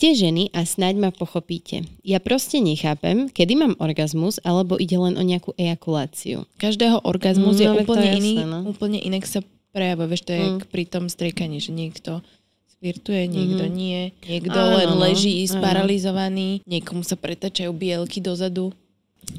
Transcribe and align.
Ste 0.00 0.16
ženy 0.16 0.48
a 0.50 0.64
snáď 0.64 0.96
ma 0.96 1.10
pochopíte. 1.12 1.84
Ja 2.00 2.16
proste 2.16 2.56
nechápem, 2.56 3.28
kedy 3.28 3.52
mám 3.52 3.74
orgazmus, 3.76 4.40
alebo 4.40 4.80
ide 4.80 4.96
len 4.96 5.12
o 5.12 5.20
nejakú 5.20 5.52
ejakuláciu. 5.54 6.48
Každého 6.56 7.04
orgazmus 7.04 7.60
Mm, 7.60 7.60
je 7.60 7.68
no, 7.68 7.74
úplne 7.76 8.00
je 8.00 8.16
iný, 8.16 8.32
jasné, 8.32 8.44
no. 8.48 8.58
úplne 8.64 8.96
inak 8.96 9.28
sa 9.28 9.44
prejavuje. 9.70 10.08
Vieš, 10.08 10.22
to 10.24 10.32
je 10.32 10.40
Mm. 10.40 10.58
pri 10.64 10.84
tom 10.88 11.04
striekaní, 11.04 11.60
že 11.60 11.76
niekto 11.76 12.24
svirtuje, 12.72 13.28
niekto 13.28 13.68
Mhm. 13.68 13.74
nie, 13.76 14.00
niekto 14.24 14.56
Áno, 14.56 14.72
len 14.74 14.88
no. 14.88 15.04
leží 15.04 15.36
Áno. 15.44 15.60
sparalizovaný, 15.60 16.64
niekomu 16.64 17.04
sa 17.04 17.20
pretačajú 17.20 17.68
bielky 17.68 18.24
dozadu. 18.24 18.72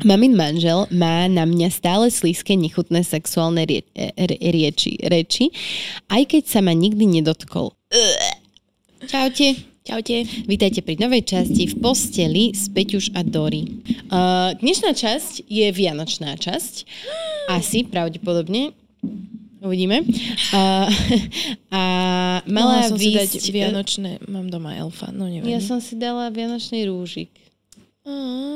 Mamin 0.06 0.38
manžel 0.38 0.86
má 0.94 1.26
na 1.26 1.42
mňa 1.42 1.74
stále 1.74 2.14
slízke, 2.14 2.54
nechutné 2.54 3.02
sexuálne 3.02 3.66
rie- 3.66 3.90
re- 3.98 4.38
rieči, 4.40 4.94
reči, 5.02 5.50
aj 6.06 6.22
keď 6.30 6.44
sa 6.46 6.62
ma 6.62 6.70
nikdy 6.70 7.02
nedotkol. 7.10 7.74
Čaute. 9.02 9.71
Čaute. 9.82 10.30
Vítajte 10.46 10.86
pri 10.86 10.94
novej 11.02 11.26
časti 11.26 11.66
v 11.66 11.76
posteli 11.82 12.54
s 12.54 12.70
Peťuš 12.70 13.18
a 13.18 13.26
Dory. 13.26 13.82
Uh, 14.14 14.54
dnešná 14.62 14.94
časť 14.94 15.50
je 15.50 15.68
vianočná 15.74 16.38
časť. 16.38 16.86
Asi, 17.58 17.82
pravdepodobne. 17.90 18.78
Uvidíme. 19.58 20.06
Uh, 20.54 20.86
a 21.74 21.82
Mala 22.46 22.86
mala 22.86 22.94
som 22.94 22.98
si 22.98 23.10
dať 23.10 23.30
výsť... 23.42 23.50
vianočné, 23.50 24.12
mám 24.30 24.54
doma 24.54 24.78
elfa, 24.78 25.10
no 25.10 25.26
neviem. 25.26 25.50
Ja 25.50 25.58
som 25.58 25.82
si 25.82 25.98
dala 25.98 26.30
vianočný 26.30 26.86
rúžik. 26.86 27.34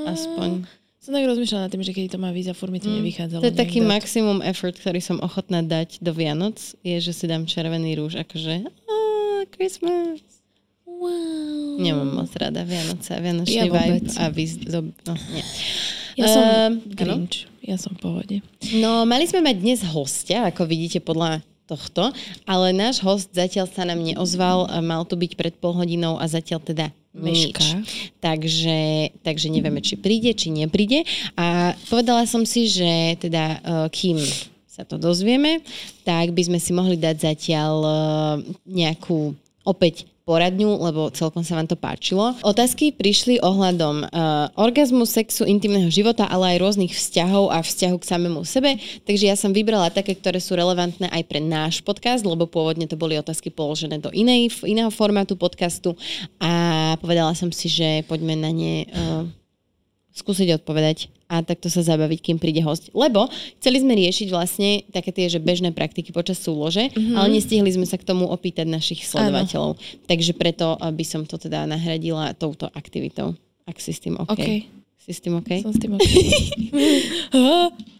Aspoň. 0.06 0.70
Som 1.02 1.14
tak 1.14 1.26
rozmýšľala 1.26 1.70
nad 1.70 1.72
tým, 1.74 1.86
že 1.86 1.94
keď 1.94 2.18
to 2.18 2.20
má 2.22 2.30
víza, 2.34 2.54
furt 2.54 2.70
mi 2.70 2.78
to 2.78 2.90
Mm. 2.90 3.02
nevychádzalo. 3.02 3.42
To 3.42 3.50
je 3.50 3.58
taký 3.58 3.82
dať. 3.82 3.90
maximum 3.90 4.42
effort, 4.46 4.74
ktorý 4.78 5.02
som 5.02 5.18
ochotná 5.22 5.62
dať 5.62 6.02
do 6.02 6.14
Vianoc, 6.14 6.58
je, 6.86 6.98
že 6.98 7.14
si 7.14 7.26
dám 7.26 7.46
červený 7.46 7.98
rúž, 7.98 8.14
akože 8.18 8.66
ah, 8.66 9.42
Christmas. 9.54 10.22
Wow. 11.06 11.78
Nemám 11.78 12.10
moc 12.24 12.32
rada 12.34 12.66
Vianoce 12.66 13.14
a 13.14 13.20
Vianočný 13.22 13.62
Ja 13.62 13.66
vibe 13.70 14.10
a 14.18 14.24
výz... 14.34 14.58
No, 14.66 15.14
nie. 15.30 15.46
Ja 16.16 16.26
som 16.32 16.42
Ehm, 16.42 16.74
Grinch. 16.90 17.46
Ja 17.62 17.78
som 17.78 17.94
v 17.98 18.00
pohode. 18.02 18.36
No, 18.78 19.04
mali 19.06 19.26
sme 19.28 19.42
mať 19.46 19.56
dnes 19.60 19.80
hostia, 19.86 20.48
ako 20.50 20.66
vidíte 20.66 21.04
podľa 21.04 21.42
tohto, 21.66 22.14
ale 22.46 22.70
náš 22.72 23.02
host 23.02 23.34
zatiaľ 23.34 23.66
sa 23.66 23.90
nám 23.90 23.98
neozval, 23.98 24.70
mal 24.86 25.02
tu 25.02 25.18
byť 25.18 25.34
pred 25.34 25.54
pol 25.58 25.74
hodinou 25.74 26.22
a 26.22 26.26
zatiaľ 26.30 26.62
teda 26.62 26.94
nič. 27.16 27.58
Mešká. 27.58 27.70
Takže, 28.22 28.80
takže 29.26 29.48
nevieme, 29.50 29.82
či 29.82 29.98
príde, 29.98 30.30
či 30.38 30.54
nepríde. 30.54 31.08
A 31.34 31.74
povedala 31.90 32.30
som 32.30 32.46
si, 32.46 32.70
že 32.70 33.18
teda 33.18 33.44
uh, 33.66 33.88
kým 33.90 34.22
sa 34.70 34.86
to 34.86 35.02
dozvieme, 35.02 35.64
tak 36.06 36.38
by 36.38 36.42
sme 36.46 36.60
si 36.62 36.70
mohli 36.76 37.02
dať 37.02 37.34
zatiaľ 37.34 37.76
uh, 37.82 37.96
nejakú 38.68 39.34
opäť 39.66 40.06
poradňu, 40.26 40.82
lebo 40.82 41.14
celkom 41.14 41.46
sa 41.46 41.54
vám 41.54 41.70
to 41.70 41.78
páčilo. 41.78 42.34
Otázky 42.42 42.90
prišli 42.90 43.38
ohľadom 43.46 44.10
uh, 44.10 44.50
orgazmu, 44.58 45.06
sexu, 45.06 45.46
intimného 45.46 45.86
života, 45.94 46.26
ale 46.26 46.58
aj 46.58 46.66
rôznych 46.66 46.98
vzťahov 46.98 47.54
a 47.54 47.62
vzťahu 47.62 47.96
k 48.02 48.10
samému 48.10 48.42
sebe. 48.42 48.82
Takže 49.06 49.30
ja 49.30 49.38
som 49.38 49.54
vybrala 49.54 49.94
také, 49.94 50.18
ktoré 50.18 50.42
sú 50.42 50.58
relevantné 50.58 51.14
aj 51.14 51.24
pre 51.30 51.38
náš 51.38 51.86
podcast, 51.86 52.26
lebo 52.26 52.50
pôvodne 52.50 52.90
to 52.90 52.98
boli 52.98 53.22
otázky 53.22 53.54
položené 53.54 54.02
do 54.02 54.10
inej, 54.10 54.50
iného 54.66 54.90
formátu 54.90 55.38
podcastu 55.38 55.94
a 56.42 56.98
povedala 56.98 57.38
som 57.38 57.54
si, 57.54 57.70
že 57.70 58.02
poďme 58.10 58.34
na 58.34 58.50
ne 58.50 58.90
uh, 58.90 59.45
skúsiť 60.16 60.64
odpovedať 60.64 61.12
a 61.28 61.44
takto 61.44 61.68
sa 61.68 61.84
zabaviť, 61.84 62.20
kým 62.24 62.38
príde 62.40 62.64
host. 62.64 62.88
Lebo 62.96 63.28
chceli 63.60 63.84
sme 63.84 64.00
riešiť 64.00 64.28
vlastne 64.32 64.88
také 64.96 65.12
tie, 65.12 65.28
že 65.28 65.44
bežné 65.44 65.76
praktiky 65.76 66.16
počas 66.16 66.40
súlože, 66.40 66.88
mm-hmm. 66.88 67.16
ale 67.20 67.36
nestihli 67.36 67.68
sme 67.68 67.84
sa 67.84 68.00
k 68.00 68.08
tomu 68.08 68.32
opýtať 68.32 68.64
našich 68.64 69.04
sledovateľov. 69.04 69.76
Takže 70.08 70.32
preto 70.40 70.80
by 70.80 71.06
som 71.06 71.28
to 71.28 71.36
teda 71.36 71.68
nahradila 71.68 72.32
touto 72.32 72.72
aktivitou. 72.72 73.36
Ak 73.68 73.84
si 73.84 73.92
s 73.92 74.00
tým 74.00 74.16
OK. 74.16 74.32
OK. 74.32 74.48
Si 74.96 75.12
s 75.12 75.20
tým 75.20 75.36
OK? 75.38 75.52
Som 75.62 75.76
s 75.76 75.80
tým 75.84 76.00
OK. 76.00 76.08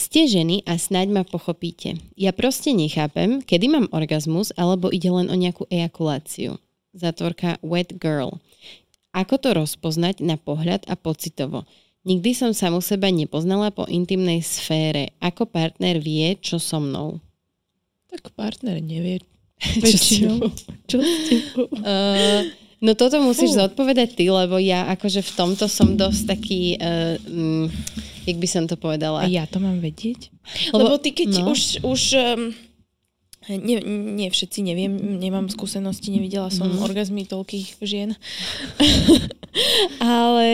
Ste 0.00 0.32
ženy 0.32 0.64
a 0.64 0.80
snáď 0.80 1.12
ma 1.12 1.22
pochopíte. 1.28 2.00
Ja 2.16 2.32
proste 2.32 2.72
nechápem, 2.72 3.44
kedy 3.44 3.68
mám 3.68 3.86
orgazmus, 3.92 4.48
alebo 4.56 4.88
ide 4.88 5.12
len 5.12 5.28
o 5.28 5.36
nejakú 5.36 5.68
ejakuláciu. 5.68 6.56
Zatvorka 6.96 7.60
Wet 7.60 8.00
Girl. 8.00 8.40
Ako 9.10 9.42
to 9.42 9.54
rozpoznať 9.56 10.22
na 10.22 10.38
pohľad 10.38 10.86
a 10.86 10.94
pocitovo? 10.94 11.66
Nikdy 12.06 12.30
som 12.32 12.50
samu 12.56 12.80
seba 12.80 13.12
nepoznala 13.12 13.74
po 13.74 13.84
intimnej 13.84 14.40
sfére. 14.40 15.12
Ako 15.20 15.44
partner 15.50 16.00
vie, 16.00 16.38
čo 16.40 16.56
so 16.56 16.80
mnou? 16.80 17.20
tak 18.10 18.34
partner 18.34 18.82
nevie. 18.82 19.22
Čo 19.84 19.96
s 19.96 20.04
tebou? 20.18 20.48
Čo 20.88 20.98
s 20.98 21.12
tebou? 21.28 21.68
Uh, 21.84 22.48
no 22.80 22.96
toto 22.96 23.20
musíš 23.20 23.54
Fú. 23.54 23.60
zodpovedať 23.60 24.16
ty, 24.16 24.24
lebo 24.32 24.56
ja 24.56 24.88
akože 24.88 25.20
v 25.20 25.32
tomto 25.36 25.68
som 25.68 25.94
dosť 25.94 26.22
taký, 26.26 26.80
uh, 26.80 27.20
mm, 27.20 27.68
jak 28.24 28.36
by 28.40 28.48
som 28.48 28.64
to 28.64 28.80
povedala. 28.80 29.28
A 29.28 29.30
ja 29.30 29.44
to 29.44 29.60
mám 29.60 29.78
vedieť? 29.78 30.32
Lebo- 30.72 30.90
Lebo, 30.90 30.94
ty 30.96 31.12
keď 31.12 31.44
no. 31.44 31.52
už, 31.52 31.84
už 31.84 32.02
um, 32.16 32.56
nie, 33.48 33.80
nie 34.12 34.28
všetci, 34.28 34.60
neviem, 34.60 34.92
nemám 35.16 35.48
skúsenosti, 35.48 36.10
nevidela 36.10 36.48
som 36.48 36.68
Mhm. 36.68 36.76
mm-hmm. 36.76 36.86
orgazmy 36.86 37.22
toľkých 37.24 37.80
žien. 37.80 38.12
Ale 39.98 40.48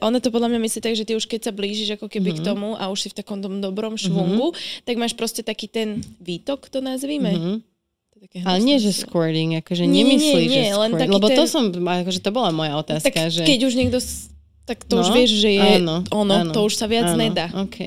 ono 0.00 0.18
to 0.18 0.28
podľa 0.28 0.48
mňa 0.48 0.60
myslí 0.60 0.80
tak, 0.80 0.94
že 0.94 1.04
ty 1.04 1.12
už 1.12 1.24
keď 1.24 1.40
sa 1.42 1.52
blížiš 1.52 1.94
ako 1.94 2.08
keby 2.08 2.32
mm-hmm. 2.32 2.42
k 2.42 2.48
tomu 2.48 2.68
a 2.74 2.88
už 2.88 2.98
si 2.98 3.08
v 3.08 3.18
takom 3.18 3.38
tom 3.38 3.60
dobrom 3.60 3.94
švungu, 3.94 4.50
mm-hmm. 4.50 4.82
tak 4.82 4.94
máš 4.96 5.12
proste 5.12 5.40
taký 5.40 5.66
ten 5.66 5.88
výtok, 6.18 6.66
to 6.66 6.80
nazvíme. 6.80 7.30
Mhm. 7.30 7.52
To 7.60 8.16
je 8.16 8.20
také 8.26 8.36
Ale 8.42 8.58
nie, 8.58 8.76
že 8.76 8.90
squirting, 8.90 9.54
akože 9.56 9.84
Nie, 9.84 10.02
nie, 10.02 10.16
nemyslíš, 10.16 10.48
nie, 10.48 10.64
že 10.66 10.74
len 10.74 10.90
squirt, 10.90 11.10
lebo 11.12 11.26
to 11.28 11.36
ten- 11.38 11.46
som, 11.46 11.64
akože 11.70 12.20
to 12.20 12.30
bola 12.30 12.50
moja 12.50 12.74
otázka, 12.74 13.06
Tak 13.06 13.30
že... 13.30 13.42
keď 13.44 13.60
už 13.62 13.74
niekto, 13.76 13.98
tak 14.64 14.82
to 14.82 14.96
No, 14.96 15.00
už 15.00 15.08
vieš, 15.12 15.30
že 15.38 15.50
je 15.54 15.62
áno, 15.78 16.02
ono, 16.10 16.32
áno, 16.42 16.50
to 16.50 16.60
už 16.62 16.74
sa 16.74 16.84
viac 16.84 17.12
áno, 17.12 17.20
nedá. 17.20 17.46
OK, 17.54 17.78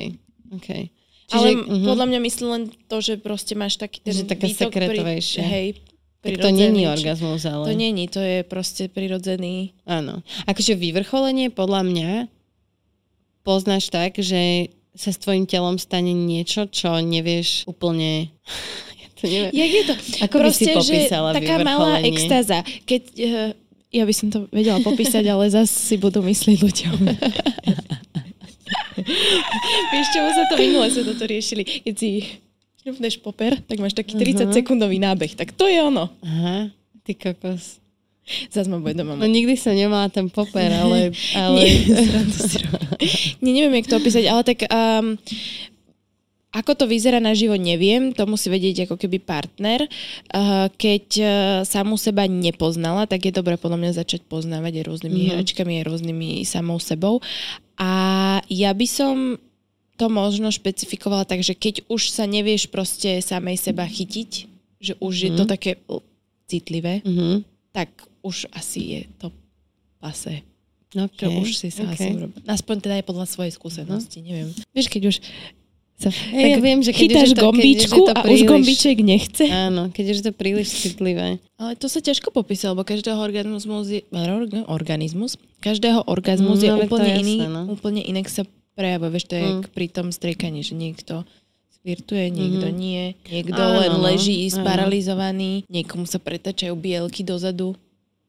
OK. 1.34 1.38
Ale 1.42 1.50
mhm. 1.58 1.86
podľa 1.90 2.06
mňa 2.14 2.20
myslí 2.22 2.46
len 2.46 2.64
to, 2.86 2.98
že 3.02 3.18
proste 3.18 3.58
máš 3.58 3.82
taký 3.82 4.06
ten 4.06 4.14
Že 4.14 4.30
taká 4.30 4.46
sekretovejšia. 4.46 5.42
hej, 5.42 5.68
tak 6.24 6.40
to 6.40 6.56
není 6.56 6.88
orgazmus, 6.88 7.44
ale... 7.44 7.68
To 7.68 7.74
není, 7.76 8.08
to 8.08 8.24
je 8.24 8.48
proste 8.48 8.88
prirodzený. 8.88 9.76
Áno. 9.84 10.24
Akože 10.48 10.80
vyvrcholenie 10.80 11.52
podľa 11.52 11.84
mňa 11.84 12.12
poznáš 13.44 13.92
tak, 13.92 14.16
že 14.16 14.72
sa 14.96 15.12
s 15.12 15.20
tvojim 15.20 15.44
telom 15.44 15.76
stane 15.76 16.16
niečo, 16.16 16.70
čo 16.72 16.96
nevieš 17.04 17.68
úplne... 17.68 18.32
ja 19.04 19.08
to 19.20 19.24
neviem. 19.28 19.52
Jak 19.52 19.72
je 19.74 19.84
to? 19.84 19.94
Ako 20.24 20.36
by 20.40 20.52
si 20.56 20.66
popísala 20.72 21.30
že 21.34 21.38
taká 21.44 21.56
malá 21.60 22.00
extáza. 22.08 22.64
Keď, 22.88 23.02
uh, 23.20 23.52
ja 23.92 24.04
by 24.08 24.14
som 24.16 24.28
to 24.32 24.48
vedela 24.48 24.80
popísať, 24.80 25.28
ale 25.28 25.52
zase 25.52 25.76
si 25.76 25.96
budú 26.00 26.24
myslieť 26.24 26.58
ľuďom. 26.64 26.98
Vieš, 29.92 30.08
čomu 30.12 30.30
sa 30.30 30.44
to 30.46 30.56
minule 30.56 30.88
sa 30.88 31.02
toto 31.02 31.24
riešili? 31.24 31.64
Keď 31.64 31.96
si 31.96 32.10
šňupneš 32.80 33.16
poper, 33.20 33.58
tak 33.60 33.78
máš 33.78 33.94
taký 33.94 34.14
30 34.14 34.50
Mhm. 34.50 34.54
sekundový 34.54 34.98
nábeh. 34.98 35.32
Tak 35.32 35.52
to 35.52 35.66
je 35.66 35.80
ono. 35.80 36.12
Aha, 36.20 36.68
ty 37.02 37.14
kokos. 37.14 37.80
Zas 38.48 38.68
ma 38.68 38.80
bude 38.80 38.96
doma 38.96 39.20
No 39.20 39.28
nikdy 39.28 39.54
som 39.54 39.72
nemala 39.74 40.08
ten 40.08 40.28
poper, 40.28 40.72
ale... 40.72 41.12
ale... 41.36 41.62
Nie, 43.44 43.52
neviem, 43.54 43.80
jak 43.80 43.88
to 43.88 44.00
opísať, 44.00 44.24
ale 44.26 44.42
tak 44.44 44.64
um, 44.66 45.20
ako 46.50 46.72
to 46.78 46.86
vyzerá 46.86 47.18
na 47.18 47.34
živo, 47.34 47.58
neviem, 47.58 48.14
to 48.14 48.24
musí 48.24 48.46
vedieť 48.48 48.86
ako 48.86 48.96
keby 48.96 49.18
partner. 49.20 49.90
Uh, 50.30 50.70
keď 50.72 51.06
uh, 51.18 51.28
samú 51.66 51.98
seba 51.98 52.24
nepoznala, 52.24 53.04
tak 53.04 53.26
je 53.26 53.34
dobré 53.34 53.58
podľa 53.58 53.82
mňa 53.82 53.92
začať 53.98 54.22
poznávať 54.24 54.80
aj 54.80 54.86
rôznymi 54.86 55.12
Mhm. 55.12 55.20
mm-hmm. 55.20 55.36
hračkami, 55.36 55.72
aj 55.76 55.88
rôznymi 55.90 56.30
samou 56.46 56.78
sebou. 56.78 57.20
A 57.78 57.92
ja 58.48 58.72
by 58.72 58.88
som 58.88 59.16
to 59.94 60.10
možno 60.10 60.50
špecifikovala 60.50 61.26
tak, 61.26 61.46
že 61.46 61.54
keď 61.54 61.86
už 61.86 62.10
sa 62.10 62.26
nevieš 62.26 62.70
proste 62.70 63.22
samej 63.22 63.62
seba 63.62 63.86
chytiť, 63.86 64.32
že 64.82 64.94
už 64.98 65.14
mm-hmm. 65.14 65.26
je 65.26 65.32
to 65.38 65.44
Mhm. 65.46 65.52
také 65.52 65.72
citlivé, 66.50 67.02
Mhm. 67.06 67.46
tak 67.72 67.90
už 68.22 68.50
asi 68.52 68.80
je 68.82 69.02
to 69.18 69.28
pase. 70.00 70.42
Okay. 70.94 71.25
Čo 71.25 71.28
už 71.42 71.50
si 71.58 71.70
sa 71.74 71.90
okay. 71.90 71.98
asi 71.98 72.10
urobil. 72.14 72.38
Aspoň 72.46 72.75
teda 72.78 72.96
aj 73.02 73.06
podľa 73.10 73.25
svojej 73.25 73.54
skúsenosti, 73.58 74.22
neviem. 74.22 74.54
Vieš, 74.78 74.94
keď 74.94 75.10
už 75.10 75.18
sa 76.04 76.10
Hej, 76.10 76.50
ja 76.50 76.58
viem, 76.60 76.80
že 76.80 76.92
keď 76.92 77.00
už 77.00 77.02
chytáš 77.02 77.24
je 77.24 77.34
to- 77.34 77.42
keď 77.42 77.44
je 77.46 77.46
gombičku 77.46 78.00
to 78.00 78.10
a 78.10 78.14
už 78.14 78.24
príliš- 78.24 78.50
gombiček 78.50 78.98
nechce. 79.00 79.44
Áno, 79.46 79.82
keď 79.88 80.06
už 80.06 80.18
je 80.18 80.26
to 80.26 80.34
príliš 80.34 80.68
citlivé. 80.70 81.28
Ale 81.56 81.72
to 81.74 81.88
sa 81.88 82.00
ťažko 82.00 82.30
popísa, 82.30 82.70
lebo 82.70 82.84
každého 82.84 83.16
organizmus 83.18 83.88
je, 83.88 84.02
orga- 84.10 84.68
organizmus, 84.68 85.32
každého 85.60 86.04
orgazmus 86.06 86.60
Mm, 86.60 86.64
je 86.64 86.70
to 86.70 86.78
úplne 86.84 87.08
je 87.08 87.18
iný, 87.18 87.36
jasné, 87.38 87.48
no. 87.50 87.62
úplne 87.68 88.02
inak 88.02 88.28
sa 88.28 88.44
prejavuje. 88.74 89.10
Vieš, 89.12 89.26
to 89.26 89.36
je 89.36 89.46
Mm. 89.46 89.62
pri 89.70 89.86
tom 89.88 90.08
striekaní, 90.10 90.60
že 90.60 90.74
niekto 90.74 91.24
svirtuje, 91.74 92.28
niekto 92.30 92.68
Mhm. 92.68 92.76
nie, 92.76 93.04
niekto 93.26 93.56
Áno, 93.56 93.76
len 93.78 93.92
no. 93.94 94.02
leží 94.02 94.40
Áno. 94.46 94.56
sparalizovaný, 94.58 95.64
niekomu 95.68 96.04
sa 96.04 96.18
pretačajú 96.18 96.74
bielky 96.74 97.22
dozadu. 97.22 97.76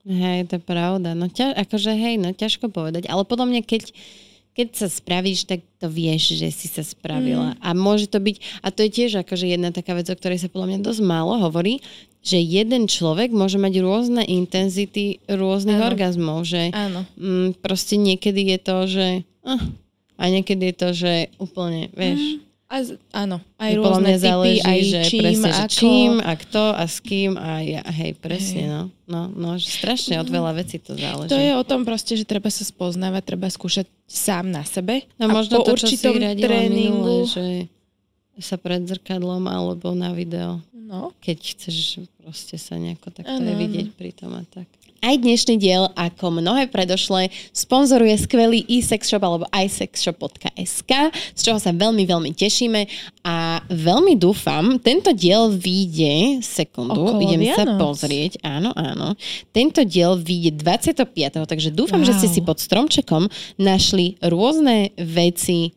Hej, 0.03 0.47
to 0.47 0.59
je 0.59 0.62
pravda. 0.62 1.15
No 1.15 1.26
ťa, 1.26 1.56
akože 1.56 1.91
hej, 1.91 2.19
no 2.19 2.29
ťažko 2.31 2.69
povedať. 2.69 3.06
Ale 3.06 3.25
podľa 3.25 3.47
mňa, 3.49 3.61
keď, 3.62 3.82
keď 4.54 4.68
sa 4.72 4.86
spravíš, 4.86 5.50
tak 5.50 5.66
to 5.82 5.90
vieš, 5.90 6.38
že 6.38 6.48
si 6.54 6.70
sa 6.70 6.86
spravila. 6.86 7.58
Mm. 7.58 7.60
A 7.60 7.68
môže 7.74 8.06
to 8.06 8.22
byť, 8.22 8.62
a 8.62 8.70
to 8.70 8.86
je 8.86 8.90
tiež 9.02 9.26
akože 9.26 9.50
jedna 9.50 9.74
taká 9.74 9.98
vec, 9.98 10.06
o 10.06 10.14
ktorej 10.14 10.38
sa 10.38 10.48
podľa 10.48 10.74
mňa 10.74 10.80
dosť 10.86 11.02
málo 11.02 11.42
hovorí, 11.42 11.82
že 12.24 12.38
jeden 12.38 12.86
človek 12.88 13.34
môže 13.34 13.58
mať 13.60 13.74
rôzne 13.82 14.22
intenzity 14.24 15.20
rôznych 15.28 15.76
Áno. 15.76 15.86
orgazmov, 15.92 16.46
že 16.46 16.70
Áno. 16.72 17.04
mm, 17.18 17.60
proste 17.60 17.98
niekedy 17.98 18.54
je 18.54 18.58
to, 18.62 18.78
že 18.88 19.06
ah, 19.44 19.60
a 20.14 20.22
niekedy 20.30 20.70
je 20.70 20.76
to, 20.78 20.88
že 20.94 21.12
úplne, 21.42 21.90
vieš, 21.92 22.44
A 22.64 22.81
z, 22.81 22.96
áno, 23.12 23.44
aj 23.61 23.70
podľa 23.76 23.84
rôzne 23.84 24.00
mňa 24.00 24.16
typy, 24.16 24.25
záleží, 24.25 24.61
aj 24.64 24.81
že 24.81 25.00
čím, 25.05 25.20
presne, 25.20 25.50
že 25.52 25.62
ako. 25.62 25.75
čím 25.76 26.12
a 26.16 26.32
kto 26.32 26.62
a 26.72 26.84
s 26.88 26.96
kým 27.05 27.32
a 27.37 27.50
ja, 27.61 27.82
hej, 27.84 28.12
presne, 28.19 28.62
Hej. 28.64 28.72
no. 28.72 28.82
No, 29.05 29.20
no, 29.28 29.49
že 29.61 29.69
strašne 29.69 30.16
od 30.16 30.28
veľa 30.32 30.56
vecí 30.56 30.81
to 30.81 30.96
záleží. 30.96 31.28
To 31.28 31.37
je 31.37 31.52
o 31.52 31.64
tom 31.64 31.84
proste, 31.84 32.16
že 32.16 32.25
treba 32.25 32.49
sa 32.49 32.64
spoznávať, 32.64 33.22
treba 33.37 33.52
skúšať 33.52 33.84
sám 34.08 34.49
na 34.49 34.64
sebe. 34.64 35.05
No 35.20 35.28
a 35.28 35.44
možno 35.44 35.61
po 35.61 35.69
to, 35.69 35.76
určitom 35.76 36.16
tréningu, 36.16 37.28
minule, 37.28 37.28
že 37.28 37.46
sa 38.40 38.56
pred 38.56 38.81
zrkadlom 38.82 39.44
alebo 39.44 39.93
na 39.93 40.16
video, 40.16 40.64
no, 40.72 41.12
keď 41.20 41.37
chceš 41.55 42.08
proste 42.25 42.56
sa 42.56 42.81
nejako 42.81 43.12
takto 43.12 43.44
áno. 43.44 43.61
vidieť 43.61 43.93
pri 43.93 44.11
tom 44.16 44.32
a 44.40 44.43
tak. 44.49 44.66
Aj 45.00 45.14
dnešný 45.14 45.56
diel, 45.56 45.91
ako 45.94 46.41
mnohé 46.41 46.67
predošlé, 46.67 47.29
sponzoruje 47.50 48.14
skvelý 48.17 48.64
e-sex 48.67 49.08
shop 49.08 49.20
alebo 49.20 49.44
isexshop.sk, 49.52 50.91
z 51.12 51.41
čoho 51.41 51.58
sa 51.61 51.73
veľmi, 51.73 52.05
veľmi 52.05 52.31
tešíme 52.32 52.87
a 53.23 53.61
veľmi 53.69 54.17
dúfam, 54.17 54.76
tento 54.81 55.12
diel 55.12 55.52
vyjde, 55.52 56.41
sekundu, 56.41 56.96
Okolo 57.05 57.20
idem 57.20 57.52
sa 57.52 57.69
Vianoc. 57.69 57.81
pozrieť, 57.81 58.41
áno, 58.41 58.73
áno, 58.73 59.12
tento 59.50 59.85
diel 59.85 60.17
vyjde 60.17 60.61
25. 60.61 61.44
takže 61.44 61.69
dúfam, 61.69 62.00
že 62.00 62.17
ste 62.17 62.29
Wow. 62.29 62.35
si 62.35 62.40
pod 62.40 62.58
stromčekom 62.61 63.29
našli 63.56 64.17
rôzne 64.25 64.93
veci 64.97 65.76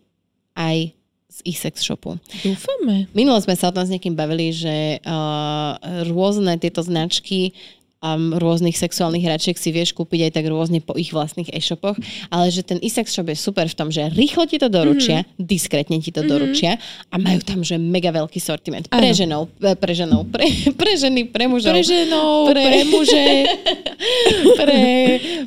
aj 0.55 0.95
z 1.27 1.39
e-sex 1.45 1.85
shopu. 1.85 2.17
dúfame. 2.41 3.05
Minule 3.13 3.37
sme 3.45 3.53
sa 3.53 3.69
o 3.69 3.75
tom 3.75 3.85
s 3.85 3.93
niekým 3.93 4.17
bavili, 4.17 4.49
že 4.49 4.97
uh, 5.05 5.77
rôzne 6.09 6.57
tieto 6.57 6.81
značky 6.81 7.53
um, 8.01 8.33
rôznych 8.37 8.77
sexuálnych 8.77 9.25
hračiek 9.25 9.57
si 9.57 9.73
vieš 9.73 9.93
kúpiť 9.97 10.29
aj 10.29 10.31
tak 10.37 10.45
rôzne 10.49 10.79
po 10.83 10.93
ich 10.95 11.11
vlastných 11.13 11.49
e-shopoch, 11.53 11.97
ale 12.29 12.53
že 12.53 12.61
ten 12.61 12.77
e-sex 12.81 13.13
shop 13.13 13.27
je 13.29 13.37
super 13.37 13.65
v 13.65 13.75
tom, 13.77 13.89
že 13.89 14.07
rýchlo 14.13 14.45
ti 14.45 14.61
to 14.61 14.69
doručia, 14.69 15.23
mm-hmm. 15.23 15.41
diskrétne 15.41 15.97
ti 16.01 16.13
to 16.13 16.21
mm-hmm. 16.21 16.31
doručia 16.31 16.71
a 17.09 17.15
majú 17.17 17.41
tam, 17.41 17.65
že 17.65 17.79
mega 17.81 18.13
veľký 18.13 18.37
sortiment. 18.37 18.85
Pre 18.89 19.01
Áno. 19.01 19.17
ženou, 19.17 19.41
e, 19.59 19.73
pre 19.73 19.93
ženou, 19.93 20.21
pre, 20.27 20.45
pre 20.79 20.93
ženy, 20.97 21.29
pre 21.29 21.45
mužov. 21.49 21.73
Pre 21.73 21.83
ženov, 21.83 22.53
Pre- 22.53 22.65
pre, 22.65 22.79
muže. 22.87 23.25
pre, 24.59 24.81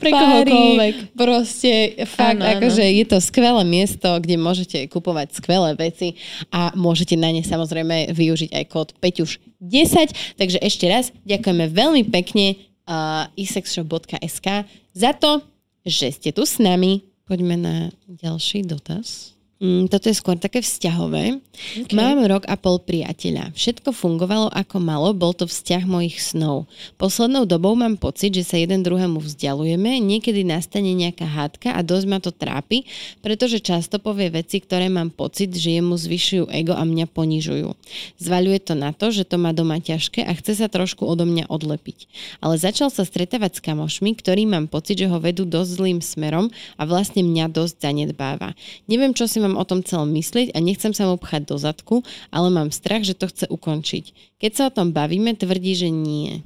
Pre 0.01 0.11
kohokoľvek. 0.11 0.95
Proste 1.15 1.73
fakt, 2.09 2.41
akože 2.41 2.83
je 2.83 3.05
to 3.07 3.19
skvelé 3.23 3.63
miesto, 3.63 4.09
kde 4.19 4.37
môžete 4.41 4.79
kupovať 4.91 5.37
skvelé 5.37 5.77
veci 5.77 6.19
a 6.51 6.73
môžete 6.75 7.15
na 7.15 7.31
ne 7.31 7.45
samozrejme 7.45 8.11
využiť 8.17 8.51
aj 8.57 8.65
kód 8.73 8.89
Peťuš10. 8.99 10.41
Takže 10.41 10.59
ešte 10.65 10.87
raz 10.89 11.15
ďakujeme 11.29 11.71
veľmi 11.71 12.03
pekne 12.09 12.50
uh, 12.87 13.27
isexshop.sk 13.35 14.47
za 14.95 15.13
to, 15.17 15.43
že 15.85 16.13
ste 16.13 16.31
tu 16.31 16.45
s 16.45 16.61
nami. 16.61 17.05
Poďme 17.25 17.57
na 17.57 17.77
ďalší 18.11 18.67
dotaz. 18.67 19.39
Mm, 19.61 19.93
toto 19.93 20.09
je 20.09 20.17
skôr 20.17 20.41
také 20.41 20.65
vzťahové. 20.65 21.37
Okay. 21.85 21.93
Mám 21.93 22.25
rok 22.25 22.49
a 22.49 22.57
pol 22.57 22.81
priateľa. 22.81 23.53
Všetko 23.53 23.93
fungovalo 23.93 24.49
ako 24.49 24.81
malo, 24.81 25.13
bol 25.13 25.37
to 25.37 25.45
vzťah 25.45 25.85
mojich 25.85 26.17
snov. 26.17 26.65
Poslednou 26.97 27.45
dobou 27.45 27.77
mám 27.77 28.01
pocit, 28.01 28.33
že 28.33 28.41
sa 28.41 28.57
jeden 28.57 28.81
druhému 28.81 29.21
vzdialujeme, 29.21 30.01
niekedy 30.01 30.49
nastane 30.49 30.97
nejaká 30.97 31.29
hádka 31.29 31.77
a 31.77 31.85
dosť 31.85 32.07
ma 32.09 32.19
to 32.25 32.33
trápi, 32.33 32.89
pretože 33.21 33.61
často 33.61 34.01
povie 34.01 34.33
veci, 34.33 34.65
ktoré 34.65 34.89
mám 34.89 35.13
pocit, 35.13 35.53
že 35.53 35.77
jemu 35.77 35.93
zvyšujú 35.93 36.49
ego 36.49 36.73
a 36.73 36.81
mňa 36.81 37.13
ponižujú. 37.13 37.77
Zvaľuje 38.17 38.65
to 38.65 38.73
na 38.73 38.97
to, 38.97 39.13
že 39.13 39.29
to 39.29 39.37
má 39.37 39.53
doma 39.53 39.77
ťažké 39.77 40.25
a 40.25 40.33
chce 40.41 40.57
sa 40.57 40.73
trošku 40.73 41.05
odo 41.05 41.29
mňa 41.29 41.53
odlepiť. 41.53 42.09
Ale 42.41 42.57
začal 42.57 42.89
sa 42.89 43.05
stretávať 43.05 43.61
s 43.61 43.65
kamošmi, 43.69 44.17
ktorí 44.17 44.49
mám 44.49 44.73
pocit, 44.73 45.05
že 45.05 45.13
ho 45.13 45.21
vedú 45.21 45.45
dosť 45.45 45.71
zlým 45.77 46.01
smerom 46.01 46.49
a 46.81 46.83
vlastne 46.89 47.21
mňa 47.21 47.53
dosť 47.53 47.85
zanedbáva. 47.85 48.57
Neviem, 48.89 49.13
čo 49.13 49.29
si 49.29 49.37
mám 49.37 49.50
o 49.57 49.65
tom 49.65 49.81
celom 49.83 50.11
myslieť 50.13 50.53
a 50.55 50.59
nechcem 50.59 50.93
sa 50.93 51.07
mu 51.09 51.17
pchať 51.17 51.51
do 51.51 51.57
zadku, 51.57 52.03
ale 52.29 52.51
mám 52.51 52.75
strach, 52.75 53.07
že 53.07 53.15
to 53.15 53.31
chce 53.31 53.47
ukončiť. 53.49 54.37
Keď 54.39 54.51
sa 54.53 54.63
o 54.69 54.75
tom 54.75 54.91
bavíme, 54.91 55.33
tvrdí, 55.35 55.79
že 55.79 55.89
nie. 55.89 56.45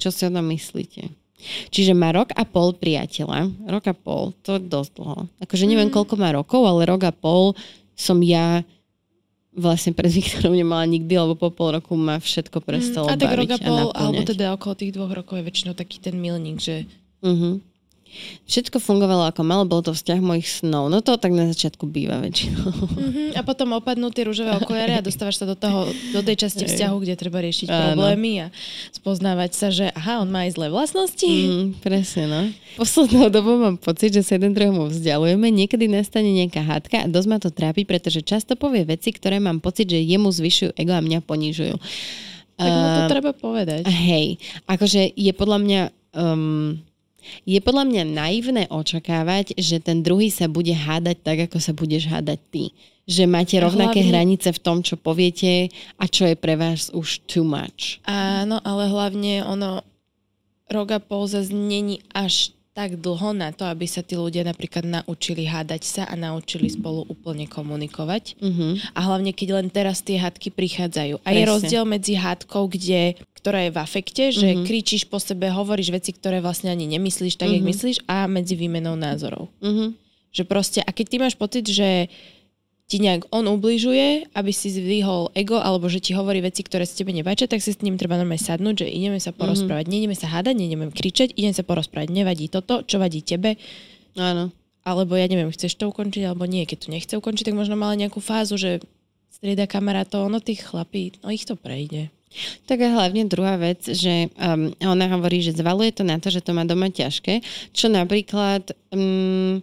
Čo 0.00 0.14
si 0.14 0.22
o 0.26 0.30
tom 0.30 0.46
myslíte? 0.50 1.12
Čiže 1.68 1.92
má 1.92 2.10
rok 2.16 2.32
a 2.32 2.48
pol 2.48 2.72
priateľa. 2.72 3.52
Rok 3.68 3.84
a 3.92 3.94
pol, 3.94 4.32
to 4.40 4.56
je 4.56 4.64
dosť 4.64 4.90
dlho. 4.96 5.28
Akože 5.44 5.68
neviem, 5.68 5.92
koľko 5.92 6.16
má 6.16 6.32
rokov, 6.32 6.64
ale 6.64 6.88
rok 6.88 7.04
a 7.04 7.12
pol 7.12 7.52
som 7.92 8.18
ja 8.24 8.64
vlastne 9.56 9.96
pred 9.96 10.12
Viktorom 10.12 10.52
nemala 10.52 10.84
nikdy, 10.84 11.12
lebo 11.16 11.36
po 11.36 11.48
pol 11.48 11.80
roku 11.80 11.96
ma 11.96 12.20
všetko 12.20 12.60
prestalo 12.60 13.08
Mm, 13.08 13.12
a 13.12 13.20
tak 13.20 13.30
baviť 13.32 13.40
rok 13.40 13.52
a 13.52 13.58
pol, 13.60 13.86
a 13.88 13.98
alebo 14.08 14.22
teda 14.24 14.52
okolo 14.52 14.72
tých 14.76 14.92
dvoch 14.92 15.12
rokov 15.12 15.40
je 15.40 15.44
väčšinou 15.48 15.72
taký 15.72 15.96
ten 16.00 16.16
milník, 16.16 16.60
že 16.60 16.84
Uh-huh. 17.24 17.60
Všetko 18.46 18.80
fungovalo 18.80 19.28
ako 19.28 19.42
malo, 19.44 19.68
bol 19.68 19.84
to 19.84 19.92
vzťah 19.92 20.20
mojich 20.24 20.48
snov. 20.48 20.88
No 20.88 21.04
to 21.04 21.20
tak 21.20 21.36
na 21.36 21.50
začiatku 21.50 21.84
býva 21.84 22.16
väčšinou. 22.22 22.64
Uh-huh. 22.64 23.30
A 23.36 23.44
potom 23.44 23.76
opadnú 23.76 24.08
tie 24.14 24.24
rúžové 24.24 24.56
okuliare 24.56 24.96
a 24.96 25.04
dostávaš 25.04 25.42
sa 25.42 25.44
do, 25.44 25.58
toho, 25.58 25.90
do 26.14 26.20
tej 26.24 26.46
časti 26.46 26.64
vzťahu, 26.64 26.96
kde 27.02 27.14
treba 27.18 27.44
riešiť 27.44 27.68
problémy 27.68 28.46
a 28.46 28.54
spoznávať 28.94 29.50
sa, 29.52 29.68
že 29.68 29.92
aha, 29.92 30.24
on 30.24 30.32
má 30.32 30.48
aj 30.48 30.56
zlé 30.56 30.72
vlastnosti. 30.72 31.28
Mm, 31.28 31.66
presne, 31.84 32.24
no. 32.24 32.40
Poslednou 32.80 33.28
dobou 33.28 33.60
mám 33.60 33.76
pocit, 33.76 34.16
že 34.16 34.24
sa 34.24 34.40
jeden 34.40 34.56
druhému 34.56 34.88
vzdialujeme, 34.88 35.52
niekedy 35.52 35.84
nastane 35.90 36.32
nejaká 36.32 36.64
hádka 36.64 37.04
a 37.04 37.06
dosť 37.10 37.28
ma 37.28 37.38
to 37.42 37.50
trápi, 37.52 37.84
pretože 37.84 38.24
často 38.24 38.56
povie 38.56 38.88
veci, 38.88 39.12
ktoré 39.12 39.42
mám 39.42 39.60
pocit, 39.60 39.92
že 39.92 40.00
jemu 40.00 40.32
zvyšujú 40.32 40.72
ego 40.72 40.92
a 40.96 41.04
mňa 41.04 41.20
ponižujú. 41.20 41.76
Tak 42.56 42.70
mu 42.72 42.86
to 42.88 43.02
treba 43.12 43.32
povedať. 43.36 43.84
Hej, 43.84 44.40
akože 44.64 45.12
je 45.12 45.32
podľa 45.36 45.58
mňa... 45.60 45.80
Um, 46.16 46.80
je 47.44 47.58
podľa 47.60 47.84
mňa 47.86 48.02
naivné 48.06 48.64
očakávať, 48.72 49.54
že 49.58 49.78
ten 49.78 50.02
druhý 50.02 50.32
sa 50.32 50.50
bude 50.50 50.72
hádať 50.72 51.16
tak, 51.22 51.38
ako 51.50 51.58
sa 51.60 51.72
budeš 51.76 52.08
hádať 52.08 52.40
ty. 52.50 52.64
Že 53.06 53.30
máte 53.30 53.54
rovnaké 53.62 54.02
hlavne- 54.02 54.10
hranice 54.10 54.48
v 54.50 54.62
tom, 54.62 54.82
čo 54.82 54.98
poviete 54.98 55.70
a 56.00 56.04
čo 56.10 56.26
je 56.26 56.34
pre 56.34 56.58
vás 56.58 56.90
už 56.90 57.22
too 57.30 57.46
much. 57.46 58.02
Áno, 58.08 58.58
ale 58.66 58.90
hlavne 58.90 59.46
ono 59.46 59.86
rok 60.66 60.88
a 60.90 60.98
pol 60.98 61.30
zase 61.30 61.54
není 61.54 62.02
až 62.10 62.55
tak 62.76 63.00
dlho 63.00 63.32
na 63.32 63.56
to, 63.56 63.64
aby 63.64 63.88
sa 63.88 64.04
tí 64.04 64.20
ľudia 64.20 64.44
napríklad 64.44 64.84
naučili 64.84 65.48
hádať 65.48 65.82
sa 65.82 66.02
a 66.04 66.12
naučili 66.12 66.68
spolu 66.68 67.08
úplne 67.08 67.48
komunikovať. 67.48 68.36
Uh-huh. 68.36 68.76
A 68.92 69.00
hlavne, 69.00 69.32
keď 69.32 69.48
len 69.56 69.72
teraz 69.72 70.04
tie 70.04 70.20
hádky 70.20 70.52
prichádzajú. 70.52 71.24
A 71.24 71.28
je 71.32 71.40
Presne. 71.40 71.48
rozdiel 71.48 71.84
medzi 71.88 72.20
hádkou, 72.20 72.68
kde, 72.68 73.16
ktorá 73.32 73.64
je 73.64 73.72
v 73.72 73.78
afekte, 73.80 74.24
že 74.28 74.52
Mhm. 74.52 74.68
kričíš 74.68 75.08
po 75.08 75.16
sebe, 75.16 75.48
hovoríš 75.48 75.88
veci, 75.88 76.12
ktoré 76.12 76.44
vlastne 76.44 76.68
ani 76.68 76.84
nemyslíš 76.84 77.40
tak, 77.40 77.48
jak 77.48 77.64
Mhm. 77.64 77.70
myslíš, 77.72 77.96
a 78.04 78.28
medzi 78.28 78.52
výmenou 78.52 78.92
názorov. 78.92 79.48
Uh-huh. 79.64 79.96
Že 80.36 80.42
proste, 80.44 80.84
a 80.84 80.92
keď 80.92 81.06
ty 81.08 81.16
máš 81.16 81.32
pocit, 81.32 81.64
že 81.64 82.12
ti 82.86 83.02
nejak 83.02 83.26
on 83.34 83.50
ubližuje, 83.50 84.30
aby 84.30 84.52
si 84.54 84.70
zvýhol 84.70 85.34
ego, 85.34 85.58
alebo 85.58 85.90
že 85.90 85.98
ti 85.98 86.14
hovorí 86.14 86.38
veci, 86.38 86.62
ktoré 86.62 86.86
sa 86.86 86.94
tebe 86.94 87.10
nepáčia, 87.10 87.50
tak 87.50 87.58
si 87.58 87.74
s 87.74 87.82
ním 87.82 87.98
treba 87.98 88.14
normálne 88.14 88.38
sadnúť, 88.38 88.86
že 88.86 88.86
ideme 88.86 89.18
sa 89.18 89.34
porozprávať. 89.34 89.90
Mm-hmm. 89.90 90.06
Neideme 90.06 90.16
sa 90.16 90.30
hádať, 90.30 90.54
neideme 90.54 90.86
kričať, 90.94 91.34
ideme 91.34 91.50
sa 91.50 91.66
porozprávať. 91.66 92.14
Nevadí 92.14 92.46
toto, 92.46 92.86
čo 92.86 93.02
vadí 93.02 93.26
tebe, 93.26 93.58
Áno. 94.14 94.54
alebo 94.86 95.18
ja 95.18 95.26
neviem, 95.26 95.50
chceš 95.50 95.74
to 95.74 95.90
ukončiť, 95.90 96.30
alebo 96.30 96.46
nie. 96.46 96.62
Keď 96.62 96.78
to 96.86 96.88
nechce 96.94 97.12
ukončiť, 97.18 97.50
tak 97.50 97.58
možno 97.58 97.74
mala 97.74 97.98
nejakú 97.98 98.22
fázu, 98.22 98.54
že 98.54 98.78
strieda 99.34 99.66
kamarátov, 99.66 100.30
ono 100.30 100.38
tých 100.38 100.62
chlapí, 100.70 101.18
no 101.26 101.34
ich 101.34 101.42
to 101.42 101.58
prejde. 101.58 102.14
Tak 102.70 102.78
a 102.82 102.94
hlavne 102.94 103.26
druhá 103.26 103.58
vec, 103.58 103.82
že 103.82 104.30
um, 104.38 104.70
ona 104.84 105.10
hovorí, 105.10 105.42
že 105.42 105.56
zvaluje 105.56 105.90
to 105.90 106.04
na 106.06 106.22
to, 106.22 106.28
že 106.30 106.44
to 106.44 106.54
má 106.54 106.62
doma 106.62 106.86
ťažké, 106.92 107.42
čo 107.72 107.90
napríklad 107.90 108.76
um, 108.94 109.58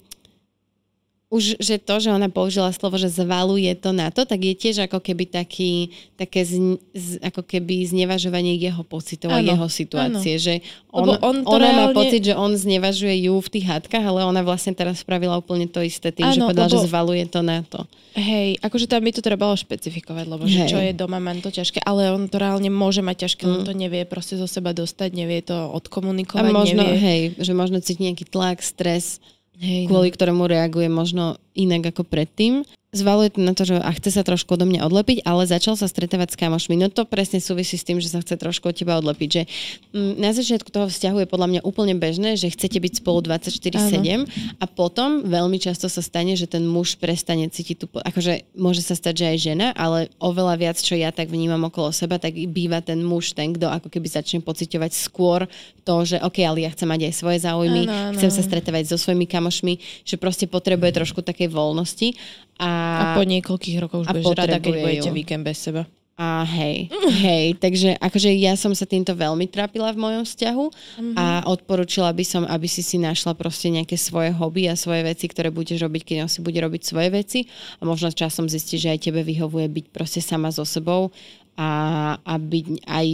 už, 1.33 1.57
že 1.57 1.75
to, 1.77 1.97
že 1.97 2.09
ona 2.09 2.29
použila 2.29 2.69
slovo, 2.69 2.93
že 2.95 3.09
zvaluje 3.09 3.73
to 3.73 3.89
na 3.89 4.07
to, 4.07 4.21
tak 4.21 4.37
je 4.37 4.53
tiež 4.53 4.85
ako 4.85 5.01
keby 5.01 5.25
taký, 5.25 5.89
také 6.13 6.41
z, 6.41 6.61
z, 6.89 7.17
ako 7.19 7.41
keby 7.41 7.81
znevažovanie 7.83 8.53
jeho 8.55 8.81
pocitov 8.81 9.33
a 9.33 9.41
jeho 9.41 9.65
situácie, 9.65 10.37
že 10.37 10.53
on, 10.87 11.09
Lebo 11.09 11.17
on 11.19 11.35
ona 11.41 11.57
má 11.67 11.73
reálne- 11.89 11.97
pocit, 11.97 12.21
že 12.21 12.33
on 12.33 12.53
znevažuje 12.53 13.25
ju 13.25 13.33
v 13.35 13.49
tých 13.49 13.65
hádkach, 13.65 14.03
ale 14.03 14.21
ona 14.21 14.39
vlastne 14.39 14.71
teraz 14.71 15.01
spravila 15.01 15.33
úplne 15.35 15.65
to 15.65 15.81
isté 15.81 16.09
tým, 16.09 16.29
že 16.29 16.37
Áno, 16.37 16.47
povedala, 16.47 16.69
že 16.69 16.77
lebo- 16.77 16.87
zvaluje 16.87 17.23
to 17.25 17.41
na 17.41 17.59
to. 17.63 17.81
Hej, 18.13 18.61
akože 18.61 18.85
tam 18.85 19.01
by 19.01 19.11
to 19.11 19.21
trebalo 19.21 19.57
špecifikovať, 19.57 20.25
lebo 20.27 20.45
že 20.45 20.69
čo 20.69 20.77
je 20.77 20.93
doma, 20.93 21.17
mám 21.17 21.41
to 21.41 21.49
ťažké, 21.49 21.81
ale 21.81 22.07
on 22.07 22.29
to 22.29 22.37
reálne 22.37 22.69
môže 22.69 23.01
mať 23.01 23.25
ťažké, 23.25 23.41
Mm. 23.41 23.51
on 23.51 23.61
to 23.63 23.73
nevie 23.73 24.05
proste 24.05 24.37
zo 24.37 24.45
seba 24.45 24.69
dostať, 24.69 25.09
nevie 25.11 25.41
to 25.41 25.57
A 25.57 25.73
odkomunikovať, 25.73 26.53
možno, 26.53 26.85
nevie. 26.85 26.99
hej, 26.99 27.21
že 27.39 27.51
možno 27.51 27.79
cíti 27.79 28.05
nejaký 28.05 28.23
tlak, 28.23 28.61
stres, 28.61 29.17
Hej, 29.63 29.87
no. 29.87 29.95
kvôli 29.95 30.11
ktorému 30.11 30.43
reaguje 30.43 30.91
možno 30.91 31.39
inak 31.55 31.95
ako 31.95 32.03
predtým. 32.03 32.67
Zvaluje 32.93 33.33
to 33.33 33.39
na 33.41 33.57
to, 33.57 33.65
že 33.65 33.81
a 33.81 33.91
chce 33.97 34.15
sa 34.15 34.23
trošku 34.23 34.53
odo 34.53 34.69
mňa 34.69 34.85
odlepiť, 34.85 35.25
ale 35.25 35.49
začal 35.49 35.73
sa 35.73 35.89
stretávať 35.89 36.33
s 36.33 36.39
kamošmi. 36.39 36.77
No 36.77 36.93
to 36.93 37.09
presne 37.09 37.41
súvisí 37.41 37.75
s 37.75 37.83
tým, 37.83 37.97
že 37.97 38.13
sa 38.13 38.21
chce 38.21 38.37
trošku 38.37 38.69
od 38.69 38.77
teba 38.77 39.01
odlepiť. 39.01 39.29
Že 39.33 39.43
mm, 39.91 40.13
na 40.21 40.29
začiatku 40.31 40.69
toho 40.69 40.87
vzťahu 40.87 41.25
je 41.25 41.27
podľa 41.27 41.47
mňa 41.49 41.61
úplne 41.65 41.97
bežné, 41.97 42.37
že 42.37 42.53
chcete 42.53 42.77
byť 42.77 43.01
spolu 43.01 43.25
24-7 43.25 44.61
a 44.61 44.65
potom 44.69 45.25
veľmi 45.25 45.57
často 45.57 45.89
sa 45.89 46.05
stane, 46.05 46.37
že 46.37 46.45
ten 46.45 46.63
muž 46.63 46.95
prestane 47.01 47.49
cítiť 47.49 47.75
tú... 47.81 47.85
Akože 47.97 48.45
môže 48.53 48.85
sa 48.85 48.93
stať, 48.93 49.25
že 49.25 49.25
aj 49.33 49.37
žena, 49.41 49.67
ale 49.73 50.13
oveľa 50.21 50.55
viac, 50.61 50.77
čo 50.77 50.93
ja 50.93 51.09
tak 51.09 51.33
vnímam 51.33 51.65
okolo 51.67 51.89
seba, 51.89 52.21
tak 52.21 52.37
býva 52.53 52.85
ten 52.85 53.01
muž 53.01 53.33
ten, 53.33 53.57
kto 53.57 53.73
ako 53.73 53.89
keby 53.89 54.05
začne 54.05 54.39
pociťovať 54.45 54.91
skôr 54.93 55.49
to, 55.81 55.95
že 56.05 56.21
OK, 56.21 56.39
ale 56.45 56.63
ja 56.63 56.71
chcem 56.71 56.87
mať 56.87 57.09
aj 57.09 57.13
svoje 57.17 57.39
záujmy, 57.43 57.83
ano, 57.89 58.13
ano. 58.13 58.17
chcem 58.21 58.31
sa 58.31 58.41
stretávať 58.45 58.87
so 58.87 58.97
svojimi 59.01 59.27
kamošmi, 59.27 60.05
že 60.05 60.15
proste 60.15 60.45
potrebuje 60.45 60.95
trošku 60.95 61.25
takej 61.25 61.51
voľnosti 61.51 62.15
a, 62.59 62.69
a 62.69 63.03
po 63.17 63.23
niekoľkých 63.25 63.77
rokoch 63.81 64.05
už 64.05 64.07
budeš 64.13 64.37
rada, 64.37 64.57
keď 64.61 64.73
budete 64.77 65.09
ju. 65.09 65.15
víkend 65.15 65.43
bez 65.43 65.57
seba. 65.57 65.83
A 66.13 66.45
hej, 66.45 66.93
hej, 67.25 67.57
takže 67.57 67.97
akože 67.97 68.29
ja 68.37 68.53
som 68.53 68.69
sa 68.77 68.85
týmto 68.85 69.17
veľmi 69.17 69.49
trápila 69.49 69.89
v 69.89 69.97
mojom 69.97 70.23
vzťahu 70.29 70.65
mm-hmm. 70.69 71.15
a 71.17 71.41
odporúčila 71.49 72.13
by 72.13 72.21
som, 72.21 72.45
aby 72.45 72.69
si 72.69 72.85
si 72.85 73.01
našla 73.01 73.33
proste 73.33 73.73
nejaké 73.73 73.97
svoje 73.97 74.29
hobby 74.29 74.69
a 74.69 74.77
svoje 74.77 75.01
veci, 75.09 75.25
ktoré 75.25 75.49
budeš 75.49 75.81
robiť, 75.81 76.01
keď 76.05 76.17
on 76.21 76.29
si 76.29 76.45
bude 76.45 76.61
robiť 76.61 76.85
svoje 76.85 77.09
veci 77.09 77.39
a 77.81 77.89
možno 77.89 78.13
časom 78.13 78.45
zistíš, 78.45 78.85
že 78.85 78.93
aj 78.93 79.09
tebe 79.09 79.25
vyhovuje 79.25 79.65
byť 79.65 79.85
proste 79.89 80.21
sama 80.21 80.53
so 80.53 80.61
sebou 80.69 81.09
a, 81.57 81.69
a 82.21 82.33
byť 82.37 82.85
aj, 82.85 83.07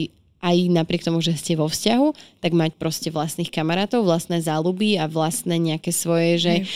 aj 0.44 0.58
napriek 0.68 1.08
tomu, 1.08 1.24
že 1.24 1.40
ste 1.40 1.56
vo 1.56 1.72
vzťahu, 1.72 2.44
tak 2.44 2.52
mať 2.52 2.76
proste 2.76 3.16
vlastných 3.16 3.48
kamarátov, 3.48 4.04
vlastné 4.04 4.44
záľuby 4.44 5.00
a 5.00 5.08
vlastné 5.08 5.56
nejaké 5.56 5.96
svoje, 5.96 6.36
že 6.36 6.54
hej. 6.62 6.68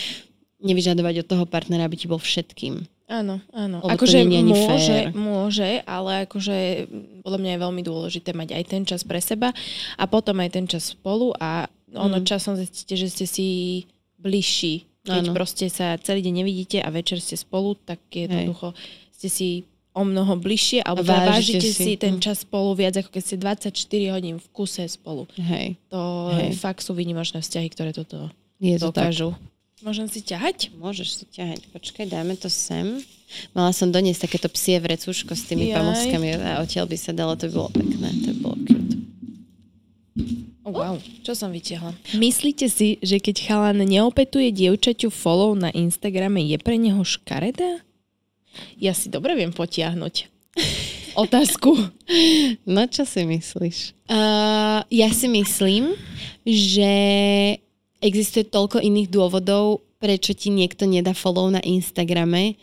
Nevyžadovať 0.64 1.24
od 1.24 1.28
toho 1.28 1.46
partnera, 1.46 1.86
aby 1.86 2.00
ti 2.00 2.08
bol 2.08 2.18
všetkým. 2.18 2.88
Áno, 3.12 3.44
áno. 3.52 3.84
Lebo 3.84 3.94
akože 3.94 4.24
môže, 4.26 4.96
fér. 4.96 5.12
môže, 5.12 5.70
ale 5.84 6.24
akože 6.26 6.88
podľa 7.22 7.40
mňa 7.44 7.52
je 7.52 7.64
veľmi 7.68 7.82
dôležité 7.84 8.30
mať 8.32 8.50
aj 8.56 8.64
ten 8.66 8.84
čas 8.88 9.04
pre 9.04 9.20
seba 9.20 9.52
a 10.00 10.04
potom 10.08 10.40
aj 10.40 10.50
ten 10.56 10.66
čas 10.66 10.96
spolu 10.96 11.36
a 11.38 11.68
ono 11.94 12.24
mm. 12.24 12.26
časom 12.26 12.58
zistíte, 12.58 12.96
že 12.98 13.12
ste 13.12 13.26
si 13.28 13.48
bližší. 14.18 14.88
Keď 15.04 15.30
áno. 15.30 15.36
proste 15.36 15.68
sa 15.68 16.00
celý 16.00 16.24
deň 16.24 16.34
nevidíte 16.42 16.80
a 16.80 16.88
večer 16.88 17.20
ste 17.20 17.36
spolu, 17.36 17.76
tak 17.76 18.00
jednoducho 18.08 18.72
ste 19.12 19.28
si 19.28 19.50
o 19.94 20.02
mnoho 20.08 20.40
bližšie 20.40 20.82
alebo 20.82 21.06
vážite 21.06 21.70
si. 21.70 21.84
si 21.86 21.94
ten 22.00 22.18
čas 22.18 22.48
spolu 22.48 22.74
viac, 22.74 22.98
ako 22.98 23.14
keď 23.14 23.22
ste 23.22 23.36
24 23.38 24.16
hodín 24.16 24.40
v 24.40 24.48
kuse 24.56 24.88
spolu. 24.90 25.30
Hej. 25.38 25.78
To 25.94 26.34
Hej. 26.34 26.58
fakt 26.58 26.82
sú 26.82 26.98
výnimočné 26.98 27.44
vzťahy, 27.44 27.68
ktoré 27.70 27.92
toto 27.94 28.32
je 28.58 28.80
to 28.80 28.90
dokážu. 28.90 29.36
Tak. 29.38 29.53
Môžem 29.84 30.08
si 30.08 30.24
ťahať? 30.24 30.72
Môžeš 30.80 31.10
si 31.12 31.26
ťahať. 31.28 31.68
Počkaj, 31.76 32.08
dáme 32.08 32.40
to 32.40 32.48
sem. 32.48 33.04
Mala 33.52 33.76
som 33.76 33.92
doniesť 33.92 34.32
takéto 34.32 34.48
psie 34.48 34.80
vrecúško 34.80 35.36
s 35.36 35.44
tými 35.44 35.68
Jaj. 35.68 35.76
pamoskami 35.76 36.28
a 36.40 36.64
odtiaľ 36.64 36.88
by 36.88 36.96
sa 36.96 37.12
dalo, 37.12 37.36
to 37.36 37.52
by 37.52 37.54
bolo 37.60 37.70
pekné, 37.76 38.08
to 38.24 38.32
by 38.32 38.40
bolo 38.40 38.58
cute. 38.64 38.96
Oh, 40.64 40.72
wow, 40.72 40.96
čo 41.28 41.36
som 41.36 41.52
vytiahla? 41.52 41.92
Myslíte 42.16 42.72
si, 42.72 42.96
že 43.04 43.20
keď 43.20 43.44
chalan 43.44 43.84
neopetuje 43.84 44.56
dievčaťu 44.56 45.12
follow 45.12 45.52
na 45.52 45.68
Instagrame, 45.76 46.40
je 46.48 46.56
pre 46.64 46.80
neho 46.80 47.04
škaredá? 47.04 47.84
Ja 48.80 48.96
si 48.96 49.12
dobre 49.12 49.36
viem 49.36 49.52
potiahnuť. 49.52 50.32
Otázku. 51.28 51.76
No 52.64 52.88
čo 52.88 53.04
si 53.04 53.28
myslíš? 53.28 54.08
Uh, 54.08 54.80
ja 54.88 55.12
si 55.12 55.28
myslím, 55.28 55.92
že 56.48 56.94
existuje 58.04 58.44
toľko 58.44 58.84
iných 58.84 59.08
dôvodov, 59.08 59.82
prečo 60.04 60.36
ti 60.36 60.52
niekto 60.52 60.84
nedá 60.84 61.16
follow 61.16 61.48
na 61.48 61.64
Instagrame, 61.64 62.60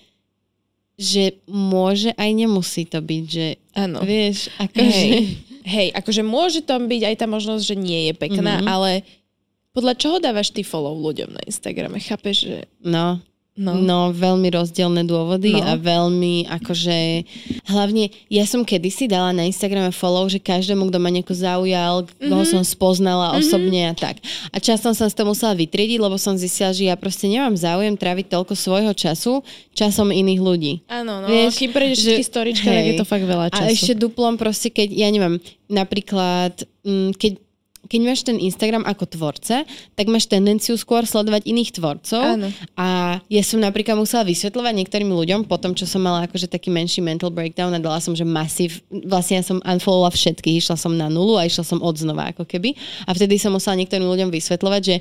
že 1.00 1.40
môže 1.48 2.12
aj 2.20 2.30
nemusí 2.36 2.84
to 2.84 3.00
byť, 3.00 3.24
že 3.24 3.46
Áno. 3.72 4.04
vieš, 4.04 4.52
akože... 4.60 4.84
Hej. 4.84 5.48
Hej, 5.60 5.92
akože 5.92 6.24
môže 6.24 6.60
tam 6.64 6.88
byť 6.88 7.02
aj 7.04 7.16
tá 7.20 7.26
možnosť, 7.28 7.62
že 7.62 7.76
nie 7.76 8.08
je 8.08 8.14
pekná, 8.16 8.64
mm-hmm. 8.64 8.72
ale 8.72 9.04
podľa 9.76 9.92
čoho 9.92 10.16
dávaš 10.16 10.56
ty 10.56 10.64
follow 10.64 10.96
ľuďom 10.96 11.36
na 11.36 11.42
Instagrame? 11.44 12.00
Chápeš, 12.00 12.48
že... 12.48 12.58
No, 12.80 13.20
No. 13.60 13.76
no, 13.76 14.08
veľmi 14.08 14.48
rozdielne 14.56 15.04
dôvody 15.04 15.52
no. 15.52 15.60
a 15.60 15.76
veľmi 15.76 16.48
akože, 16.48 17.28
hlavne 17.68 18.08
ja 18.32 18.48
som 18.48 18.64
kedysi 18.64 19.04
dala 19.04 19.36
na 19.36 19.44
Instagrame 19.44 19.92
follow, 19.92 20.24
že 20.32 20.40
každému, 20.40 20.88
kto 20.88 20.96
ma 20.96 21.12
nejako 21.12 21.36
zaujal, 21.36 22.08
mm-hmm. 22.08 22.32
koho 22.32 22.44
som 22.48 22.64
spoznala 22.64 23.36
mm-hmm. 23.36 23.40
osobne 23.44 23.80
a 23.84 23.92
tak. 23.92 24.16
A 24.48 24.56
časom 24.56 24.96
som 24.96 25.04
si 25.04 25.12
to 25.12 25.28
musela 25.28 25.52
vytriediť, 25.52 26.00
lebo 26.00 26.16
som 26.16 26.40
zistila, 26.40 26.72
že 26.72 26.88
ja 26.88 26.96
proste 26.96 27.28
nemám 27.28 27.52
záujem 27.52 27.92
tráviť 28.00 28.32
toľko 28.32 28.56
svojho 28.56 28.96
času 28.96 29.44
časom 29.76 30.08
iných 30.08 30.40
ľudí. 30.40 30.72
Áno, 30.88 31.20
no, 31.20 31.28
Vieš, 31.28 31.60
kým 31.60 31.76
prejdeš 31.76 32.00
že, 32.00 32.12
storička, 32.24 32.64
tak 32.64 32.86
je 32.88 32.96
to 32.96 33.04
fakt 33.04 33.28
veľa 33.28 33.52
času. 33.52 33.60
A 33.60 33.68
ešte 33.68 33.92
duplom 33.92 34.40
proste, 34.40 34.72
keď, 34.72 34.88
ja 34.88 35.12
neviem, 35.12 35.36
napríklad, 35.68 36.64
mm, 36.80 37.12
keď 37.12 37.32
keď 37.90 38.00
máš 38.06 38.22
ten 38.22 38.38
Instagram 38.38 38.86
ako 38.86 39.04
tvorca, 39.10 39.66
tak 39.98 40.06
máš 40.06 40.30
tendenciu 40.30 40.78
skôr 40.78 41.02
sledovať 41.02 41.42
iných 41.50 41.74
tvorcov. 41.74 42.22
Áno. 42.22 42.48
A 42.78 43.18
ja 43.26 43.42
som 43.42 43.58
napríklad 43.58 43.98
musela 43.98 44.22
vysvetľovať 44.22 44.74
niektorým 44.78 45.10
ľuďom, 45.10 45.50
po 45.50 45.58
tom, 45.58 45.74
čo 45.74 45.90
som 45.90 45.98
mala 45.98 46.30
akože 46.30 46.46
taký 46.46 46.70
menší 46.70 47.02
mental 47.02 47.34
breakdown 47.34 47.74
a 47.74 47.82
dala 47.82 47.98
som, 47.98 48.14
že 48.14 48.22
masív, 48.22 48.78
vlastne 48.88 49.42
ja 49.42 49.44
som 49.44 49.58
unfollowovala 49.58 50.14
všetkých, 50.14 50.62
išla 50.62 50.78
som 50.78 50.94
na 50.94 51.10
nulu 51.10 51.34
a 51.34 51.50
išla 51.50 51.66
som 51.66 51.82
od 51.82 51.98
znova 51.98 52.30
ako 52.30 52.46
keby. 52.46 52.78
A 53.04 53.10
vtedy 53.10 53.42
som 53.42 53.50
musela 53.50 53.74
niektorým 53.74 54.06
ľuďom 54.06 54.30
vysvetľovať, 54.30 54.82
že 54.86 54.96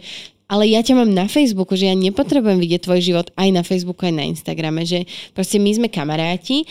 ale 0.50 0.74
ja 0.74 0.82
ťa 0.82 0.98
mám 0.98 1.12
na 1.14 1.30
Facebooku, 1.30 1.78
že 1.78 1.86
ja 1.86 1.96
nepotrebujem 1.96 2.58
vidieť 2.58 2.82
tvoj 2.90 3.00
život 3.06 3.28
aj 3.38 3.50
na 3.54 3.62
Facebooku, 3.62 4.10
aj 4.10 4.18
na 4.18 4.26
Instagrame, 4.26 4.82
že 4.82 5.06
proste 5.38 5.62
my 5.62 5.70
sme 5.78 5.88
kamaráti, 5.94 6.66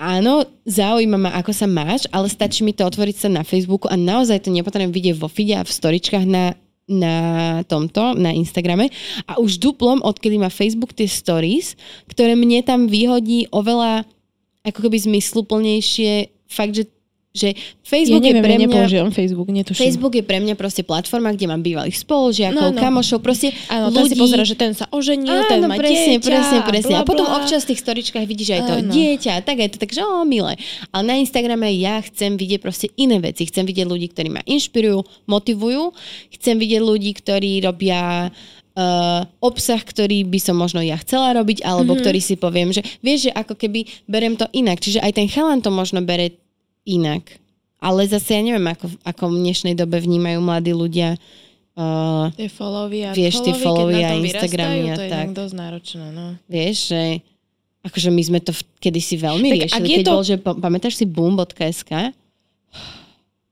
áno, 0.00 0.48
zaujíma 0.64 1.20
ma, 1.20 1.30
ako 1.36 1.52
sa 1.52 1.68
máš, 1.68 2.08
ale 2.08 2.32
stačí 2.32 2.64
mi 2.64 2.72
to 2.72 2.88
otvoriť 2.88 3.16
sa 3.20 3.28
na 3.28 3.44
Facebooku 3.44 3.84
a 3.92 4.00
naozaj 4.00 4.48
to 4.48 4.50
nepotrebujem 4.50 4.96
vidieť 4.96 5.16
vo 5.20 5.28
feede 5.28 5.60
a 5.60 5.62
v 5.62 5.70
storičkách 5.70 6.24
na 6.24 6.56
na 6.88 7.60
tomto, 7.68 8.16
na 8.16 8.32
Instagrame. 8.32 8.88
A 9.28 9.36
už 9.36 9.60
duplom, 9.60 10.00
odkedy 10.00 10.40
má 10.40 10.48
Facebook 10.48 10.96
tie 10.96 11.04
stories, 11.04 11.76
ktoré 12.08 12.32
mne 12.32 12.64
tam 12.64 12.88
vyhodí 12.88 13.44
oveľa 13.52 14.08
ako 14.64 14.88
keby 14.88 14.96
zmysluplnejšie 14.96 16.32
fakt, 16.48 16.80
že 16.80 16.88
že 17.36 17.52
Facebook 17.84 18.24
ja 18.24 18.32
neviem, 18.32 18.40
je 18.40 18.46
pre 18.48 18.54
mňa... 18.56 18.64
nepoužívam 18.66 19.10
Facebook, 19.12 19.48
netuším. 19.52 19.82
Facebook 19.84 20.14
je 20.16 20.24
pre 20.24 20.38
mňa 20.40 20.54
proste 20.56 20.82
platforma, 20.82 21.30
kde 21.36 21.46
mám 21.46 21.60
bývalých 21.60 22.00
spolužiakov, 22.00 22.72
no, 22.72 22.74
no. 22.74 22.80
kamošov, 22.80 23.20
proste 23.20 23.52
Áno, 23.68 23.92
ľudí. 23.92 24.16
si 24.16 24.16
pozera, 24.16 24.44
že 24.48 24.56
ten 24.56 24.72
sa 24.72 24.88
oženil, 24.88 25.44
Áno, 25.44 25.46
ten 25.46 25.60
má 25.62 25.76
presne, 25.76 26.16
dieťa, 26.16 26.24
presne, 26.24 26.58
presne. 26.64 26.94
Bla, 26.96 27.04
bla. 27.04 27.06
A 27.06 27.10
potom 27.10 27.26
občas 27.28 27.68
v 27.68 27.76
tých 27.76 27.84
storičkách 27.84 28.24
vidíš 28.24 28.48
aj 28.58 28.62
to 28.64 28.74
Áno. 28.80 28.90
dieťa 28.90 29.30
a 29.36 29.40
tak 29.44 29.60
aj 29.60 29.68
to, 29.72 29.76
takže 29.76 30.00
o, 30.02 30.24
milé. 30.24 30.56
Ale 30.88 31.04
na 31.04 31.14
Instagrame 31.20 31.68
ja 31.76 32.00
chcem 32.00 32.34
vidieť 32.40 32.60
proste 32.64 32.88
iné 32.96 33.20
veci. 33.20 33.44
Chcem 33.44 33.68
vidieť 33.68 33.86
ľudí, 33.86 34.08
ktorí 34.08 34.28
ma 34.32 34.42
inšpirujú, 34.48 35.28
motivujú. 35.28 35.92
Chcem 36.32 36.56
vidieť 36.56 36.80
ľudí, 36.80 37.12
ktorí 37.12 37.60
robia 37.60 38.32
uh, 38.78 39.20
obsah, 39.44 39.84
ktorý 39.84 40.24
by 40.24 40.40
som 40.40 40.56
možno 40.56 40.80
ja 40.80 40.96
chcela 41.02 41.36
robiť, 41.36 41.60
alebo 41.66 41.92
mm-hmm. 41.92 42.02
ktorý 42.02 42.20
si 42.24 42.34
poviem, 42.40 42.72
že 42.72 42.80
vieš, 43.04 43.28
že 43.28 43.32
ako 43.34 43.52
keby 43.52 43.84
berem 44.06 44.38
to 44.38 44.46
inak. 44.56 44.80
Čiže 44.80 45.04
aj 45.04 45.12
ten 45.12 45.28
chalan 45.28 45.60
to 45.60 45.68
možno 45.68 46.00
bere 46.00 46.47
inak. 46.88 47.28
Ale 47.78 48.08
zase 48.08 48.40
ja 48.40 48.42
neviem, 48.42 48.64
ako, 48.64 48.90
ako 49.06 49.24
v 49.30 49.36
dnešnej 49.44 49.74
dobe 49.78 50.02
vnímajú 50.02 50.42
mladí 50.42 50.74
ľudia 50.74 51.14
uh, 51.78 52.26
tie 52.34 52.50
followy 52.50 53.06
a 53.06 53.10
vieš, 53.14 53.44
tie 53.46 53.54
followy 53.54 54.02
a 54.02 54.18
Instagramy 54.18 54.90
a 54.90 54.94
to 54.98 55.04
je 55.06 55.12
tak. 55.12 55.26
dosť 55.30 55.54
náročné, 55.54 56.06
no. 56.10 56.34
Vieš, 56.50 56.76
že 56.90 57.02
akože 57.86 58.10
my 58.10 58.22
sme 58.26 58.40
to 58.42 58.50
kedysi 58.82 59.14
veľmi 59.14 59.48
tak 59.54 59.58
riešili, 59.62 59.86
keď 59.86 60.02
to... 60.02 60.10
bol, 60.10 60.22
že 60.26 60.36
pamätáš 60.42 60.98
si 60.98 61.06
boom.sk? 61.06 62.10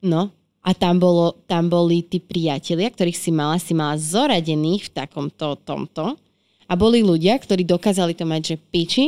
No, 0.02 0.34
a 0.66 0.70
tam, 0.74 0.98
bolo, 0.98 1.38
tam 1.46 1.70
boli 1.70 2.02
tí 2.02 2.18
priatelia, 2.18 2.90
ktorých 2.90 3.14
si 3.14 3.30
mala, 3.30 3.62
si 3.62 3.70
mala 3.70 3.94
zoradených 3.94 4.90
v 4.90 4.92
takomto 4.92 5.54
tomto. 5.62 6.18
A 6.66 6.74
boli 6.74 7.06
ľudia, 7.06 7.38
ktorí 7.38 7.62
dokázali 7.62 8.18
to 8.18 8.26
mať, 8.26 8.42
že 8.42 8.56
piči, 8.58 9.06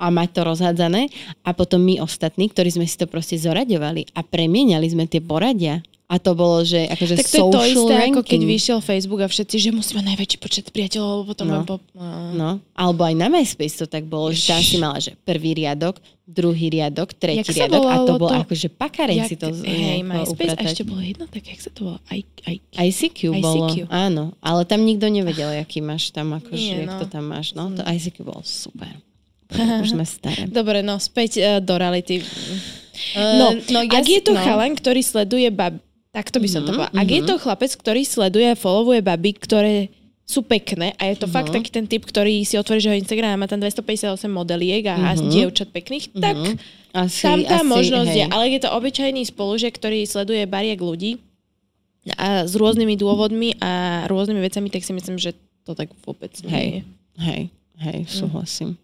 a 0.00 0.08
mať 0.08 0.28
to 0.32 0.40
rozhádzané 0.48 1.12
a 1.44 1.52
potom 1.52 1.84
my 1.84 2.00
ostatní, 2.00 2.48
ktorí 2.48 2.72
sme 2.72 2.88
si 2.88 2.96
to 2.96 3.04
proste 3.04 3.36
zoraďovali 3.36 4.16
a 4.16 4.24
premieniali 4.24 4.88
sme 4.88 5.04
tie 5.04 5.20
poradia. 5.20 5.84
A 6.10 6.18
to 6.18 6.34
bolo, 6.34 6.66
že 6.66 6.90
akože 6.90 7.22
Tak 7.22 7.28
to 7.30 7.38
je 7.38 7.42
to 7.54 7.60
isté, 7.70 7.94
ranking. 7.94 8.18
ako 8.18 8.22
keď 8.26 8.40
vyšiel 8.42 8.78
Facebook 8.82 9.22
a 9.22 9.30
všetci, 9.30 9.56
že 9.62 9.70
musíme 9.70 10.02
najväčší 10.02 10.42
počet 10.42 10.66
priateľov, 10.74 11.22
potom 11.22 11.46
no. 11.46 11.62
Po... 11.62 11.78
No. 11.94 12.34
no. 12.34 12.50
Alebo 12.74 13.06
aj 13.06 13.14
na 13.14 13.30
MySpace 13.30 13.78
to 13.78 13.86
tak 13.86 14.10
bolo, 14.10 14.34
Jež. 14.34 14.42
že 14.42 14.50
tam 14.50 14.58
si 14.58 14.76
mala, 14.82 14.98
že 14.98 15.14
prvý 15.22 15.54
riadok, 15.54 16.02
druhý 16.26 16.66
riadok, 16.66 17.14
tretí 17.14 17.46
jak 17.46 17.70
riadok 17.70 17.86
a 17.86 17.96
to 18.02 18.12
bolo 18.18 18.34
to... 18.34 18.42
akože 18.42 18.68
pakaren 18.74 19.22
si 19.22 19.38
to 19.38 19.54
Hej, 19.54 20.02
MySpace 20.02 20.34
upratať. 20.34 20.66
a 20.66 20.70
ešte 20.74 20.82
bolo 20.82 20.98
jedno, 20.98 21.24
tak 21.30 21.42
jak 21.46 21.60
sa 21.62 21.70
to 21.70 21.80
volalo? 21.86 22.02
I, 22.10 22.20
I, 22.42 22.54
ICQ, 22.90 23.20
ICQ 23.30 23.38
bolo, 23.38 23.64
áno. 23.86 24.34
Ale 24.42 24.66
tam 24.66 24.82
nikto 24.82 25.06
nevedel, 25.06 25.62
aký 25.62 25.78
máš 25.78 26.10
tam, 26.10 26.34
akože, 26.34 26.58
Nie, 26.58 26.90
no. 26.90 26.98
jak 26.98 27.06
to 27.06 27.06
tam 27.06 27.30
máš. 27.30 27.54
No, 27.54 27.70
to 27.70 27.86
ICQ 27.86 28.26
bolo 28.26 28.42
super. 28.42 28.98
Už 29.54 29.94
sme 29.94 30.06
staré. 30.06 30.46
Dobre, 30.58 30.80
no 30.80 30.98
späť 31.02 31.30
uh, 31.40 31.46
do 31.58 31.74
reality. 31.76 32.22
Uh, 33.14 33.38
no, 33.38 33.46
no 33.70 33.78
ja 33.84 34.00
ak 34.00 34.06
je 34.06 34.20
to 34.22 34.32
no. 34.36 34.40
chalan, 34.40 34.72
ktorý 34.76 35.00
sleduje 35.02 35.48
bab... 35.50 35.78
Tak 36.10 36.34
to 36.34 36.42
by 36.42 36.50
som 36.50 36.66
mm-hmm, 36.66 36.66
to 36.66 36.72
mhm, 36.74 36.78
povedala. 36.82 36.98
Ak 36.98 37.06
mm-hmm. 37.06 37.16
je 37.16 37.22
to 37.30 37.34
chlapec, 37.38 37.70
ktorý 37.78 38.02
sleduje 38.02 38.46
a 38.50 38.58
followuje 38.58 39.00
baby, 39.02 39.30
ktoré 39.38 39.74
sú 40.30 40.46
pekné 40.46 40.94
a 40.94 41.10
je 41.10 41.18
to 41.18 41.26
uh-huh. 41.26 41.42
fakt 41.42 41.50
taký 41.50 41.74
ten 41.74 41.90
typ, 41.90 42.06
ktorý 42.06 42.46
si 42.46 42.54
otvorí 42.54 42.78
jeho 42.78 42.94
Instagram 42.94 43.34
a 43.34 43.40
má 43.42 43.46
tam 43.50 43.58
258 43.58 44.30
modeliek 44.30 44.86
a, 44.86 45.10
a 45.10 45.18
dievčat 45.18 45.74
pekných, 45.74 46.14
uh-huh. 46.14 46.22
tak 46.22 46.34
asi, 46.94 47.26
tam 47.26 47.42
tá 47.42 47.58
asi, 47.58 47.66
možnosť 47.66 48.10
hej. 48.14 48.18
je. 48.22 48.24
Ale 48.30 48.44
je 48.54 48.60
to 48.62 48.70
obyčajný 48.70 49.22
spolužiak, 49.26 49.74
ktorý 49.74 50.06
sleduje 50.06 50.46
bariek 50.46 50.78
ľudí 50.78 51.18
a 52.14 52.46
s 52.46 52.54
rôznymi 52.54 52.94
dôvodmi 52.94 53.58
a 53.58 54.06
rôznymi 54.06 54.40
vecami, 54.40 54.70
tak 54.70 54.86
si 54.86 54.94
myslím, 54.94 55.18
že 55.18 55.34
to 55.66 55.74
tak 55.74 55.90
vôbec 56.06 56.30
nie 56.46 56.50
je. 56.50 56.54
Hej. 56.54 56.70
Hej, 57.20 57.42
súhlasím. 58.04 58.76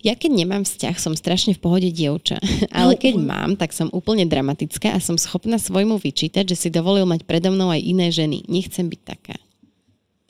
Ja 0.00 0.16
keď 0.16 0.30
nemám 0.32 0.64
vzťah, 0.64 0.96
som 0.96 1.12
strašne 1.12 1.52
v 1.52 1.60
pohode 1.60 1.88
dievča. 1.92 2.40
Ale 2.72 2.96
keď 2.96 3.20
mám, 3.20 3.52
tak 3.60 3.76
som 3.76 3.92
úplne 3.92 4.24
dramatická 4.24 4.96
a 4.96 5.02
som 5.04 5.20
schopná 5.20 5.60
svojmu 5.60 6.00
vyčítať, 6.00 6.48
že 6.48 6.56
si 6.56 6.68
dovolil 6.72 7.04
mať 7.04 7.28
predo 7.28 7.52
mnou 7.52 7.68
aj 7.68 7.84
iné 7.84 8.08
ženy. 8.08 8.48
Nechcem 8.48 8.88
byť 8.88 9.00
taká. 9.04 9.36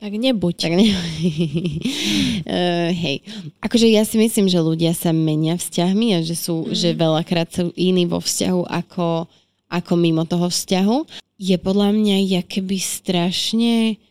Tak 0.01 0.17
nebuď. 0.17 0.55
Tak 0.57 0.73
ne... 0.75 0.85
uh, 0.91 2.89
hej. 3.05 3.21
Akože 3.61 3.85
ja 3.85 4.01
si 4.01 4.17
myslím, 4.17 4.49
že 4.49 4.57
ľudia 4.57 4.97
sa 4.97 5.13
menia 5.13 5.55
vzťahmi 5.55 6.17
a 6.17 6.19
že 6.25 6.33
sú, 6.33 6.67
mm. 6.67 6.73
že 6.73 6.97
veľakrát 6.97 7.53
sú 7.53 7.69
iní 7.77 8.09
vo 8.09 8.17
vzťahu 8.17 8.65
ako, 8.65 9.29
ako 9.69 9.93
mimo 9.95 10.25
toho 10.25 10.49
vzťahu. 10.49 10.97
Je 11.37 11.53
podľa 11.61 11.93
mňa 11.93 12.43
keby 12.49 12.81
strašne 12.81 14.01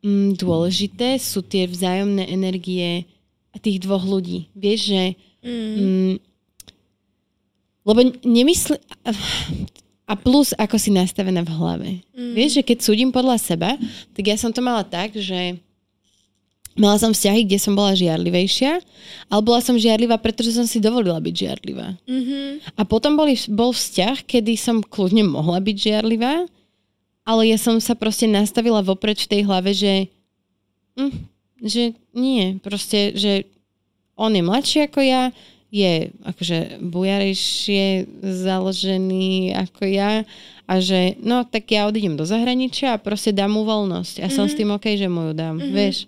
mm, 0.00 0.40
dôležité 0.40 1.20
sú 1.20 1.44
tie 1.44 1.68
vzájomné 1.68 2.24
energie 2.32 3.04
tých 3.60 3.82
dvoch 3.82 4.02
ľudí. 4.02 4.50
Vieš, 4.54 4.80
že... 4.90 5.02
Mm. 5.44 5.74
Mm, 5.74 6.14
lebo 7.84 8.00
nemysli... 8.24 8.80
A 10.04 10.20
plus, 10.20 10.52
ako 10.60 10.76
si 10.76 10.92
nastavená 10.92 11.40
v 11.40 11.54
hlave. 11.56 11.90
Mm. 12.12 12.36
Vieš, 12.36 12.60
že 12.60 12.62
keď 12.62 12.78
súdim 12.84 13.08
podľa 13.08 13.40
seba, 13.40 13.80
tak 14.12 14.24
ja 14.28 14.36
som 14.36 14.52
to 14.52 14.60
mala 14.60 14.84
tak, 14.84 15.16
že 15.16 15.56
mala 16.76 16.98
som 16.98 17.14
vzťahy, 17.14 17.46
kde 17.46 17.58
som 17.62 17.72
bola 17.72 17.96
žiarlivejšia, 17.96 18.82
ale 19.30 19.40
bola 19.40 19.62
som 19.62 19.78
žiarlivá, 19.78 20.18
pretože 20.18 20.52
som 20.58 20.66
si 20.66 20.82
dovolila 20.82 21.16
byť 21.22 21.34
žiarlivá. 21.34 21.96
Mm-hmm. 22.04 22.76
A 22.76 22.82
potom 22.84 23.14
boli, 23.14 23.38
bol 23.48 23.70
vzťah, 23.72 24.26
kedy 24.26 24.58
som 24.58 24.82
kľudne 24.82 25.24
mohla 25.24 25.62
byť 25.62 25.76
žiarlivá, 25.78 26.44
ale 27.24 27.42
ja 27.48 27.56
som 27.56 27.80
sa 27.80 27.96
proste 27.96 28.28
nastavila 28.28 28.84
vopred 28.84 29.16
v 29.16 29.30
tej 29.30 29.40
hlave, 29.48 29.72
že, 29.72 30.12
hm, 31.00 31.14
že 31.62 31.94
nie, 32.14 32.58
proste, 32.58 33.14
že 33.14 33.46
on 34.14 34.34
je 34.34 34.42
mladší 34.42 34.78
ako 34.86 35.00
ja, 35.02 35.34
je 35.74 36.14
akože 36.22 36.78
bujarejšie 36.86 38.06
založený 38.22 39.58
ako 39.58 39.82
ja 39.90 40.22
a 40.70 40.74
že 40.78 41.18
no 41.18 41.42
tak 41.42 41.66
ja 41.74 41.90
odídem 41.90 42.14
do 42.14 42.22
zahraničia 42.22 42.94
a 42.94 43.02
proste 43.02 43.34
dám 43.34 43.58
mu 43.58 43.66
voľnosť. 43.66 44.22
A 44.22 44.30
mm-hmm. 44.30 44.36
som 44.38 44.46
s 44.46 44.54
mhm. 44.54 44.58
tým 44.62 44.70
OK, 44.70 44.86
že 44.94 45.08
mu 45.10 45.20
ju 45.30 45.32
dám, 45.34 45.58
mm-hmm. 45.58 45.74
vieš. 45.74 46.06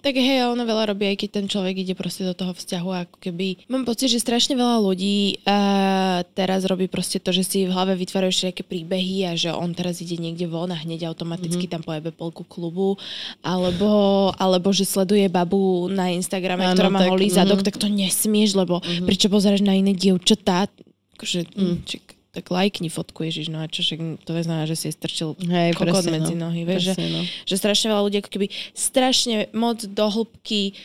Tak 0.00 0.16
hej, 0.16 0.48
ono 0.48 0.64
veľa 0.64 0.96
robí, 0.96 1.04
aj 1.12 1.20
keď 1.20 1.30
ten 1.36 1.46
človek 1.46 1.84
ide 1.84 1.92
proste 1.92 2.24
do 2.24 2.32
toho 2.32 2.56
vzťahu, 2.56 2.88
ako 3.04 3.16
keby... 3.20 3.68
Mám 3.68 3.84
pocit, 3.84 4.08
že 4.08 4.16
strašne 4.16 4.56
veľa 4.56 4.80
ľudí 4.80 5.44
uh, 5.44 6.24
teraz 6.32 6.64
robí 6.64 6.88
proste 6.88 7.20
to, 7.20 7.28
že 7.28 7.44
si 7.44 7.58
v 7.68 7.74
hlave 7.76 7.92
vytvárajú 8.00 8.32
všetké 8.32 8.64
príbehy 8.64 9.28
a 9.28 9.36
že 9.36 9.52
on 9.52 9.76
teraz 9.76 10.00
ide 10.00 10.16
niekde 10.16 10.48
von 10.48 10.72
a 10.72 10.80
hneď 10.80 11.12
automaticky 11.12 11.68
mm-hmm. 11.68 11.74
tam 11.76 11.84
pojebe 11.84 12.10
polku 12.16 12.48
klubu, 12.48 12.96
alebo, 13.44 14.32
alebo 14.40 14.72
že 14.72 14.88
sleduje 14.88 15.28
babu 15.28 15.92
na 15.92 16.08
Instagrame, 16.08 16.64
ano, 16.64 16.80
ktorá 16.80 16.88
má 16.88 17.04
holý 17.04 17.28
zadok, 17.28 17.60
mm-hmm. 17.60 17.68
tak 17.68 17.76
to 17.76 17.92
nesmieš, 17.92 18.56
lebo 18.56 18.80
mm-hmm. 18.80 19.04
prečo 19.04 19.28
pozeráš 19.28 19.60
na 19.60 19.76
iné 19.76 19.92
dievčatá? 19.92 20.72
Akože, 21.20 21.44
mm. 21.52 21.76
čik, 21.84 22.19
tak 22.30 22.46
lajkni 22.46 22.86
fotku, 22.86 23.26
Ježiš, 23.26 23.50
no 23.50 23.58
a 23.58 23.66
čo, 23.66 23.82
však 23.82 24.22
to 24.22 24.30
znamená, 24.38 24.64
že 24.70 24.78
si 24.78 24.94
strčil 24.94 25.34
Hej, 25.42 25.74
kokot 25.74 26.06
presne, 26.06 26.14
medzi 26.14 26.34
no. 26.38 26.46
nohy, 26.46 26.62
vieš, 26.62 26.94
presne, 26.94 27.06
že, 27.06 27.14
no. 27.14 27.20
že 27.26 27.54
strašne 27.58 27.86
veľa 27.90 28.02
ľudí 28.06 28.16
ako 28.22 28.30
keby 28.30 28.46
strašne 28.70 29.36
moc 29.50 29.82
do 29.82 30.06
hĺbky 30.06 30.78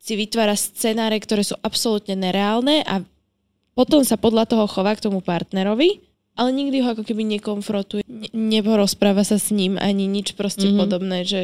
si 0.00 0.12
vytvára 0.16 0.56
scenáre, 0.56 1.20
ktoré 1.20 1.44
sú 1.44 1.60
absolútne 1.60 2.16
nereálne 2.16 2.80
a 2.88 3.04
potom 3.76 4.00
sa 4.00 4.16
podľa 4.16 4.48
toho 4.48 4.64
chová 4.64 4.96
k 4.96 5.04
tomu 5.04 5.20
partnerovi, 5.20 6.00
ale 6.40 6.48
nikdy 6.56 6.80
ho 6.80 6.96
ako 6.96 7.04
keby 7.04 7.36
nekonfrontuje, 7.36 8.02
ne- 8.08 8.32
neporozpráva 8.32 9.22
sa 9.28 9.36
s 9.36 9.52
ním 9.52 9.76
ani 9.76 10.08
nič 10.08 10.32
proste 10.40 10.66
mm-hmm. 10.66 10.80
podobné, 10.80 11.18
že 11.28 11.42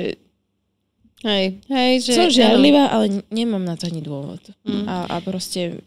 Hej, 1.25 1.65
hej, 1.73 1.93
že... 2.05 2.13
Som 2.13 2.29
žiarlivá, 2.29 2.93
ale 2.93 3.25
nemám 3.33 3.65
na 3.65 3.73
to 3.73 3.89
ani 3.89 4.05
dôvod. 4.05 4.39
Mm. 4.69 4.85
A, 4.85 4.97
a 5.09 5.17
proste 5.25 5.81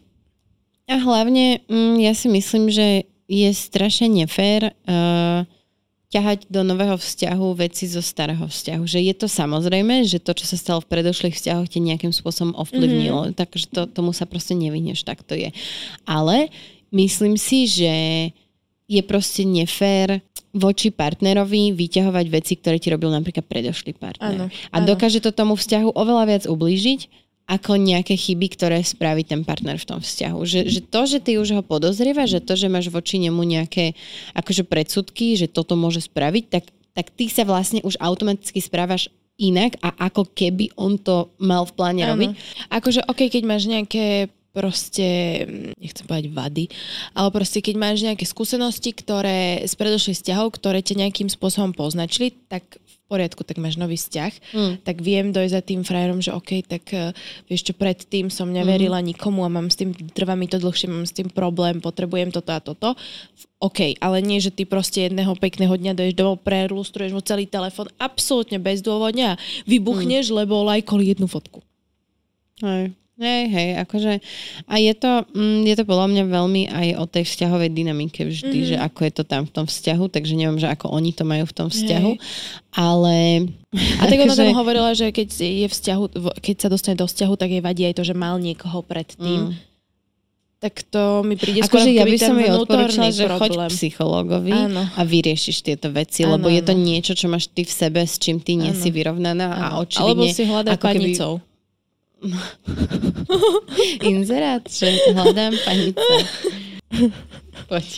a 0.90 0.96
hlavne 0.98 1.62
mm, 1.70 2.02
ja 2.02 2.12
si 2.18 2.26
myslím, 2.26 2.66
že 2.66 3.06
je 3.30 3.50
strašne 3.54 4.10
nefér 4.10 4.74
uh, 4.90 5.46
ťahať 6.10 6.50
do 6.50 6.66
nového 6.66 6.98
vzťahu 6.98 7.46
veci 7.54 7.86
zo 7.86 8.02
starého 8.02 8.42
vzťahu. 8.42 8.82
Že 8.82 8.98
je 8.98 9.14
to 9.14 9.30
samozrejme, 9.30 10.02
že 10.02 10.18
to, 10.18 10.34
čo 10.34 10.50
sa 10.50 10.58
stalo 10.58 10.82
v 10.82 10.90
predošlých 10.90 11.38
vzťahoch, 11.38 11.70
te 11.70 11.78
nejakým 11.78 12.10
spôsobom 12.10 12.58
ovplyvnilo. 12.58 13.30
Mm-hmm. 13.30 13.38
Takže 13.38 13.66
to, 13.70 13.86
tomu 13.86 14.10
sa 14.10 14.26
proste 14.26 14.58
nevyhneš, 14.58 15.06
tak 15.06 15.22
to 15.22 15.38
je. 15.38 15.54
Ale 16.02 16.50
myslím 16.90 17.38
si, 17.38 17.70
že 17.70 17.94
je 18.90 19.02
proste 19.06 19.46
nefér 19.46 20.18
voči 20.50 20.90
partnerovi 20.90 21.70
vyťahovať 21.70 22.26
veci, 22.26 22.58
ktoré 22.58 22.82
ti 22.82 22.90
robil 22.90 23.14
napríklad 23.14 23.46
predošlý 23.46 23.94
partner. 23.94 24.34
Áno, 24.34 24.46
a 24.50 24.76
dokáže 24.82 25.22
to 25.22 25.30
tomu 25.30 25.54
vzťahu 25.54 25.94
oveľa 25.94 26.24
viac 26.26 26.44
ublížiť, 26.50 27.29
ako 27.50 27.82
nejaké 27.82 28.14
chyby, 28.14 28.46
ktoré 28.54 28.78
spraví 28.86 29.26
ten 29.26 29.42
partner 29.42 29.74
v 29.74 29.88
tom 29.90 29.98
vzťahu. 29.98 30.38
Že, 30.46 30.60
že 30.70 30.80
to, 30.86 31.00
že 31.02 31.18
ty 31.18 31.34
už 31.34 31.58
ho 31.58 31.62
podozrieva, 31.66 32.22
že 32.30 32.38
to, 32.38 32.54
že 32.54 32.70
máš 32.70 32.86
voči 32.94 33.18
nemu 33.18 33.42
nejaké 33.42 33.98
akože 34.38 34.62
predsudky, 34.70 35.34
že 35.34 35.50
toto 35.50 35.74
môže 35.74 36.06
spraviť, 36.06 36.44
tak, 36.46 36.70
tak 36.94 37.10
ty 37.10 37.26
sa 37.26 37.42
vlastne 37.42 37.82
už 37.82 37.98
automaticky 37.98 38.62
správaš 38.62 39.10
inak 39.34 39.74
a 39.82 39.90
ako 40.06 40.30
keby 40.30 40.70
on 40.78 40.94
to 40.94 41.32
mal 41.42 41.66
v 41.66 41.74
pláne 41.74 42.02
ano. 42.06 42.14
robiť. 42.14 42.30
Akože 42.70 43.00
ok, 43.10 43.20
keď 43.26 43.42
máš 43.42 43.66
nejaké 43.66 44.30
proste, 44.50 45.06
nechcem 45.78 46.06
povedať 46.06 46.26
vady, 46.30 46.64
ale 47.14 47.28
proste 47.30 47.62
keď 47.62 47.74
máš 47.78 48.02
nejaké 48.02 48.26
skúsenosti, 48.26 48.90
ktoré 48.94 49.62
z 49.62 49.74
predošlých 49.78 50.18
vzťahov, 50.22 50.54
ktoré 50.58 50.82
ťa 50.82 51.06
nejakým 51.06 51.30
spôsobom 51.30 51.70
poznačili, 51.70 52.34
tak 52.50 52.66
poriadku, 53.10 53.42
tak 53.42 53.58
máš 53.58 53.74
nový 53.74 53.98
vzťah, 53.98 54.32
mm. 54.54 54.72
tak 54.86 55.02
viem 55.02 55.34
dojsť 55.34 55.54
za 55.58 55.62
tým 55.66 55.82
frajerom, 55.82 56.22
že 56.22 56.30
OK, 56.30 56.62
tak 56.62 56.86
uh, 56.94 57.10
vieš 57.50 57.66
čo, 57.66 57.74
predtým 57.74 58.30
som 58.30 58.46
neverila 58.46 59.02
mm. 59.02 59.06
nikomu 59.10 59.42
a 59.42 59.50
mám 59.50 59.66
s 59.66 59.74
tým, 59.74 59.90
trvá 60.14 60.38
mi 60.38 60.46
to 60.46 60.62
dlhšie, 60.62 60.86
mám 60.86 61.02
s 61.02 61.10
tým 61.10 61.26
problém, 61.26 61.82
potrebujem 61.82 62.30
toto 62.30 62.54
a 62.54 62.62
toto. 62.62 62.94
OK, 63.58 63.98
ale 63.98 64.22
nie, 64.22 64.38
že 64.38 64.54
ty 64.54 64.62
proste 64.62 65.10
jedného 65.10 65.34
pekného 65.34 65.74
dňa 65.74 65.98
doješ 65.98 66.14
domov, 66.14 66.46
prelustruješ 66.46 67.10
mu 67.10 67.20
celý 67.20 67.50
telefón 67.50 67.90
absolútne 67.98 68.62
bezdôvodne 68.62 69.34
a 69.34 69.38
vybuchneš, 69.66 70.30
mm. 70.30 70.34
lebo 70.46 70.62
lajkoli 70.62 71.10
jednu 71.10 71.26
fotku. 71.26 71.60
Hej. 72.62 72.94
Hej, 73.20 73.52
hej, 73.52 73.70
akože 73.84 74.12
a 74.64 74.74
je 74.80 74.96
to, 74.96 75.28
mm, 75.36 75.68
je 75.68 75.74
to 75.76 75.84
podľa 75.84 76.08
mňa 76.08 76.24
veľmi 76.24 76.62
aj 76.72 76.88
o 76.96 77.04
tej 77.04 77.28
vzťahovej 77.28 77.68
dynamike 77.68 78.24
vždy, 78.24 78.48
mm-hmm. 78.48 78.70
že 78.72 78.76
ako 78.80 79.00
je 79.04 79.12
to 79.12 79.24
tam 79.28 79.44
v 79.44 79.52
tom 79.52 79.66
vzťahu, 79.68 80.04
takže 80.08 80.32
neviem, 80.40 80.56
že 80.56 80.72
ako 80.72 80.88
oni 80.88 81.12
to 81.12 81.28
majú 81.28 81.44
v 81.44 81.52
tom 81.52 81.68
vzťahu, 81.68 82.12
hej. 82.16 82.22
ale... 82.72 83.16
A 84.00 84.08
tak 84.08 84.24
ona 84.24 84.32
tam 84.32 84.56
hovorila, 84.56 84.96
že 84.96 85.12
keď 85.12 85.36
je 85.36 85.68
vzťahu, 85.68 86.04
keď 86.40 86.56
sa 86.64 86.68
dostane 86.72 86.96
do 86.96 87.04
vzťahu, 87.04 87.34
tak 87.36 87.52
jej 87.52 87.60
vadí 87.60 87.84
aj 87.84 88.00
to, 88.00 88.08
že 88.08 88.16
mal 88.16 88.40
niekoho 88.40 88.80
predtým. 88.80 89.52
Mm. 89.52 89.68
Tak 90.60 90.88
to 90.88 91.20
mi 91.20 91.36
príde 91.36 91.64
skôr, 91.64 91.84
že 91.84 91.96
ja 91.96 92.04
by 92.04 92.18
som 92.20 92.36
jej 92.36 92.52
odporúčala, 92.52 93.12
že 93.12 93.28
choď 93.28 93.68
psychológovi 93.72 94.52
Áno. 94.52 94.88
a 94.92 95.00
vyriešiš 95.04 95.60
tieto 95.60 95.92
veci, 95.92 96.24
Áno, 96.24 96.36
lebo 96.36 96.52
je 96.52 96.60
to 96.64 96.72
niečo, 96.72 97.12
čo 97.16 97.28
máš 97.28 97.52
ty 97.52 97.64
v 97.64 97.72
sebe, 97.72 98.00
s 98.04 98.16
čím 98.16 98.40
ty 98.40 98.56
nie 98.56 98.72
si 98.76 98.92
vyrovnaná 98.92 99.56
Áno. 99.56 99.60
a 99.60 99.66
očividne... 99.80 100.08
Alebo 100.08 100.24
si 100.28 100.44
hľadaj 100.44 100.76
panicou. 100.80 101.32
Keby 101.40 101.49
Inzerát, 104.10 104.64
že 104.68 104.92
hľadám 105.12 105.56
panice. 105.64 106.14
Poď. 107.68 107.88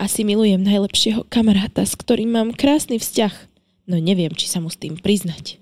Asi 0.00 0.24
milujem 0.24 0.64
najlepšieho 0.64 1.28
kamaráta, 1.28 1.84
s 1.84 1.94
ktorým 1.94 2.32
mám 2.32 2.48
krásny 2.56 2.96
vzťah. 2.96 3.32
No 3.86 4.00
neviem, 4.00 4.32
či 4.34 4.50
sa 4.50 4.58
mu 4.58 4.72
s 4.72 4.80
tým 4.80 4.98
priznať. 4.98 5.60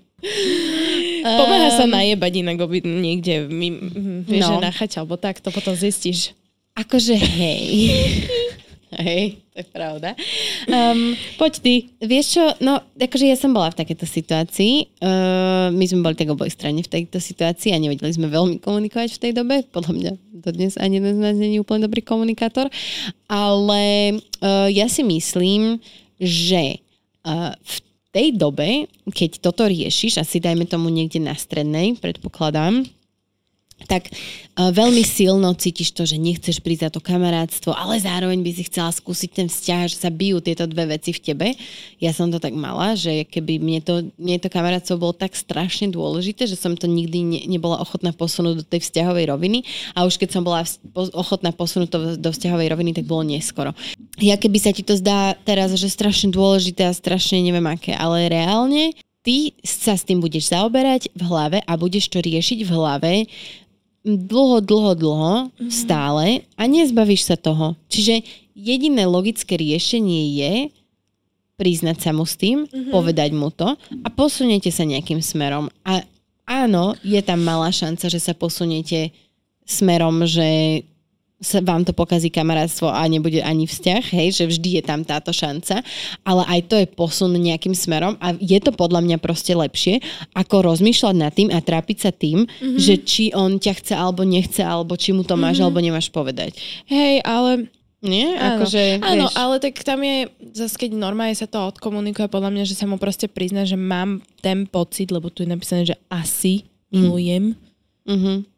Um, 1.25 1.37
Pomáha 1.41 1.69
sa 1.73 1.85
najebať 1.85 2.33
inak 2.41 2.57
oby 2.61 2.81
niekde, 2.81 3.45
vieš, 4.25 4.41
no. 4.45 4.57
že 4.57 4.61
na 4.61 4.71
chate, 4.73 4.97
alebo 4.97 5.17
tak, 5.17 5.41
to 5.41 5.53
potom 5.53 5.77
zistíš. 5.77 6.33
Akože 6.73 7.17
hej. 7.17 7.65
Hej, 8.93 9.41
to 9.49 9.65
je 9.65 9.67
pravda. 9.73 10.13
Um, 10.69 11.17
poď 11.41 11.53
ty. 11.59 11.73
Vieš 11.97 12.25
čo, 12.37 12.43
no, 12.61 12.77
akože 12.95 13.25
ja 13.25 13.33
som 13.33 13.49
bola 13.49 13.73
v 13.73 13.81
takejto 13.81 14.05
situácii. 14.05 15.01
Uh, 15.01 15.73
my 15.73 15.85
sme 15.89 16.05
boli 16.05 16.13
tak 16.13 16.29
oboj 16.29 16.47
strane 16.53 16.85
v 16.85 16.91
tejto 16.91 17.17
situácii 17.17 17.73
a 17.73 17.81
nevedeli 17.81 18.13
sme 18.13 18.29
veľmi 18.29 18.61
komunikovať 18.61 19.17
v 19.17 19.21
tej 19.25 19.31
dobe. 19.33 19.65
Podľa 19.73 19.93
mňa 19.97 20.11
dodnes 20.45 20.77
ani 20.77 21.01
jeden 21.01 21.17
z 21.17 21.21
nás 21.21 21.35
je 21.35 21.57
úplne 21.57 21.89
dobrý 21.89 22.05
komunikátor. 22.05 22.69
Ale 23.25 23.83
uh, 24.21 24.69
ja 24.69 24.85
si 24.85 25.01
myslím, 25.01 25.81
že 26.21 26.79
uh, 27.25 27.57
v 27.57 27.75
tej 28.15 28.27
dobe, 28.37 28.87
keď 29.11 29.43
toto 29.43 29.67
riešiš, 29.67 30.23
asi 30.23 30.39
dajme 30.39 30.63
tomu 30.69 30.87
niekde 30.87 31.19
na 31.19 31.35
strednej, 31.35 31.99
predpokladám, 31.99 32.87
tak 33.83 34.07
uh, 34.07 34.71
veľmi 34.71 35.03
silno 35.03 35.51
cítiš 35.51 35.91
to, 35.91 36.07
že 36.07 36.15
nechceš 36.15 36.63
prísť 36.63 36.87
za 36.87 36.89
to 36.95 36.99
kamarátstvo, 37.03 37.75
ale 37.75 37.99
zároveň 37.99 38.39
by 38.39 38.51
si 38.55 38.63
chcela 38.71 38.89
skúsiť 38.89 39.29
ten 39.35 39.47
vzťah, 39.51 39.83
že 39.91 39.97
sa 39.99 40.07
bijú 40.07 40.39
tieto 40.39 40.63
dve 40.63 40.95
veci 40.95 41.11
v 41.11 41.19
tebe. 41.19 41.47
Ja 41.99 42.15
som 42.15 42.31
to 42.31 42.39
tak 42.39 42.55
mala, 42.55 42.95
že 42.95 43.27
keby 43.27 43.59
mne 43.59 43.79
to, 43.83 43.93
mne 44.15 44.39
to 44.39 44.47
kamarátstvo 44.47 44.95
bolo 44.95 45.11
tak 45.11 45.35
strašne 45.35 45.91
dôležité, 45.91 46.47
že 46.47 46.55
som 46.55 46.73
to 46.73 46.87
nikdy 46.87 47.19
ne, 47.21 47.41
nebola 47.45 47.83
ochotná 47.83 48.15
posunúť 48.15 48.63
do 48.63 48.65
tej 48.65 48.87
vzťahovej 48.87 49.25
roviny 49.29 49.67
a 49.91 50.07
už 50.07 50.17
keď 50.17 50.39
som 50.39 50.47
bola 50.47 50.63
ochotná 51.13 51.51
posunúť 51.51 51.89
to 51.91 51.99
do 52.15 52.29
vzťahovej 52.31 52.71
roviny, 52.71 52.91
tak 52.95 53.05
bolo 53.05 53.27
neskoro. 53.27 53.75
Ja 54.17 54.39
keby 54.39 54.57
sa 54.57 54.71
ti 54.71 54.81
to 54.81 54.95
zdá 54.95 55.35
teraz, 55.43 55.75
že 55.75 55.91
strašne 55.91 56.31
dôležité 56.31 56.87
a 56.87 56.95
strašne 56.95 57.43
neviem 57.43 57.67
aké, 57.67 57.91
ale 57.91 58.31
reálne 58.31 58.95
ty 59.25 59.57
sa 59.65 59.97
s 59.97 60.05
tým 60.05 60.21
budeš 60.21 60.53
zaoberať 60.53 61.09
v 61.17 61.21
hlave 61.25 61.57
a 61.65 61.73
budeš 61.73 62.13
to 62.13 62.21
riešiť 62.21 62.61
v 62.61 62.69
hlave 62.69 63.13
dlho, 64.05 64.61
dlho, 64.61 64.93
dlho, 64.93 65.33
mm-hmm. 65.49 65.71
stále 65.73 66.45
a 66.53 66.63
nezbavíš 66.69 67.25
sa 67.25 67.35
toho. 67.35 67.73
Čiže 67.89 68.21
jediné 68.53 69.09
logické 69.09 69.57
riešenie 69.57 70.21
je 70.37 70.53
priznať 71.57 71.97
sa 72.05 72.11
mu 72.13 72.23
s 72.23 72.37
tým, 72.37 72.69
mm-hmm. 72.69 72.93
povedať 72.93 73.33
mu 73.33 73.49
to 73.49 73.73
a 73.75 74.07
posuniete 74.13 74.69
sa 74.69 74.85
nejakým 74.85 75.19
smerom. 75.25 75.73
A 75.81 76.05
áno, 76.45 76.93
je 77.01 77.17
tam 77.25 77.41
malá 77.41 77.73
šanca, 77.73 78.05
že 78.05 78.21
sa 78.21 78.37
posuniete 78.37 79.09
smerom, 79.65 80.29
že 80.29 80.81
sa 81.45 81.61
vám 81.61 81.85
to 81.85 81.93
pokazí 81.93 82.33
kamarátstvo 82.33 82.89
a 82.89 83.05
nebude 83.05 83.37
ani 83.45 83.69
vzťah, 83.69 84.03
hej, 84.17 84.41
že 84.41 84.45
vždy 84.49 84.81
je 84.81 84.83
tam 84.83 85.05
táto 85.05 85.29
šanca, 85.29 85.85
ale 86.25 86.41
aj 86.49 86.59
to 86.65 86.75
je 86.81 86.89
posun 86.89 87.37
nejakým 87.37 87.77
smerom 87.77 88.17
a 88.17 88.33
je 88.41 88.57
to 88.57 88.73
podľa 88.73 89.05
mňa 89.05 89.17
proste 89.21 89.53
lepšie, 89.53 90.01
ako 90.33 90.73
rozmýšľať 90.73 91.15
nad 91.15 91.29
tým 91.29 91.53
a 91.53 91.61
trápiť 91.61 91.97
sa 92.01 92.11
tým, 92.11 92.49
mm-hmm. 92.49 92.81
že 92.81 92.95
či 93.05 93.23
on 93.37 93.61
ťa 93.61 93.73
chce 93.77 93.93
alebo 93.93 94.25
nechce, 94.25 94.65
alebo 94.65 94.97
či 94.97 95.13
mu 95.13 95.21
to 95.21 95.37
máš 95.37 95.61
mm-hmm. 95.61 95.65
alebo 95.69 95.79
nemáš 95.85 96.09
povedať. 96.09 96.57
Hej, 96.89 97.21
ale 97.21 97.69
nie? 98.01 98.33
Áno, 98.37 98.65
akože, 98.65 98.81
áno 99.01 99.25
ale 99.33 99.61
tak 99.61 99.81
tam 99.85 100.01
je, 100.01 100.29
zase 100.53 100.75
keď 100.77 100.97
normálne 100.97 101.37
sa 101.37 101.45
to 101.45 101.61
odkomunikuje, 101.61 102.25
podľa 102.25 102.49
mňa, 102.53 102.63
že 102.65 102.77
sa 102.77 102.89
mu 102.89 102.97
proste 102.97 103.29
prizna, 103.29 103.65
že 103.65 103.77
mám 103.77 104.21
ten 104.41 104.65
pocit, 104.65 105.13
lebo 105.13 105.29
tu 105.29 105.45
je 105.45 105.49
napísané, 105.53 105.85
že 105.85 105.97
asi 106.09 106.65
milujem. 106.89 107.53
Mm-hmm 108.05 108.54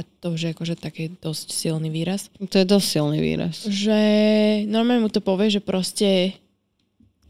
a 0.00 0.08
to 0.24 0.32
už 0.32 0.40
je 0.40 0.50
akože 0.56 0.74
taký 0.80 1.12
dosť 1.20 1.52
silný 1.52 1.92
výraz. 1.92 2.32
To 2.40 2.56
je 2.56 2.64
dosť 2.64 2.86
silný 2.88 3.20
výraz. 3.20 3.68
Že 3.68 4.00
normálne 4.64 5.04
mu 5.04 5.12
to 5.12 5.20
povie, 5.20 5.52
že 5.52 5.60
proste 5.60 6.40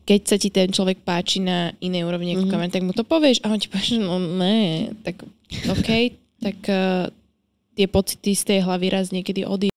keď 0.07 0.21
sa 0.27 0.37
ti 0.39 0.51
ten 0.51 0.71
človek 0.71 1.03
páči 1.03 1.43
na 1.43 1.75
inej 1.79 2.07
úrovni 2.07 2.35
ako 2.35 2.47
mm-hmm. 2.47 2.73
tak 2.73 2.83
mu 2.83 2.91
to 2.95 3.07
povieš 3.07 3.43
a 3.43 3.51
on 3.51 3.63
ti 3.63 3.71
povie, 3.71 3.95
že 3.95 3.99
no 4.03 4.19
ne, 4.19 4.91
tak 5.07 5.23
OK, 5.71 5.91
tak 6.43 6.59
uh, 6.67 7.07
tie 7.79 7.87
pocity 7.87 8.35
z 8.35 8.43
tej 8.43 8.59
hlavy 8.67 8.87
raz 8.91 9.15
niekedy 9.15 9.47
odídu 9.47 9.70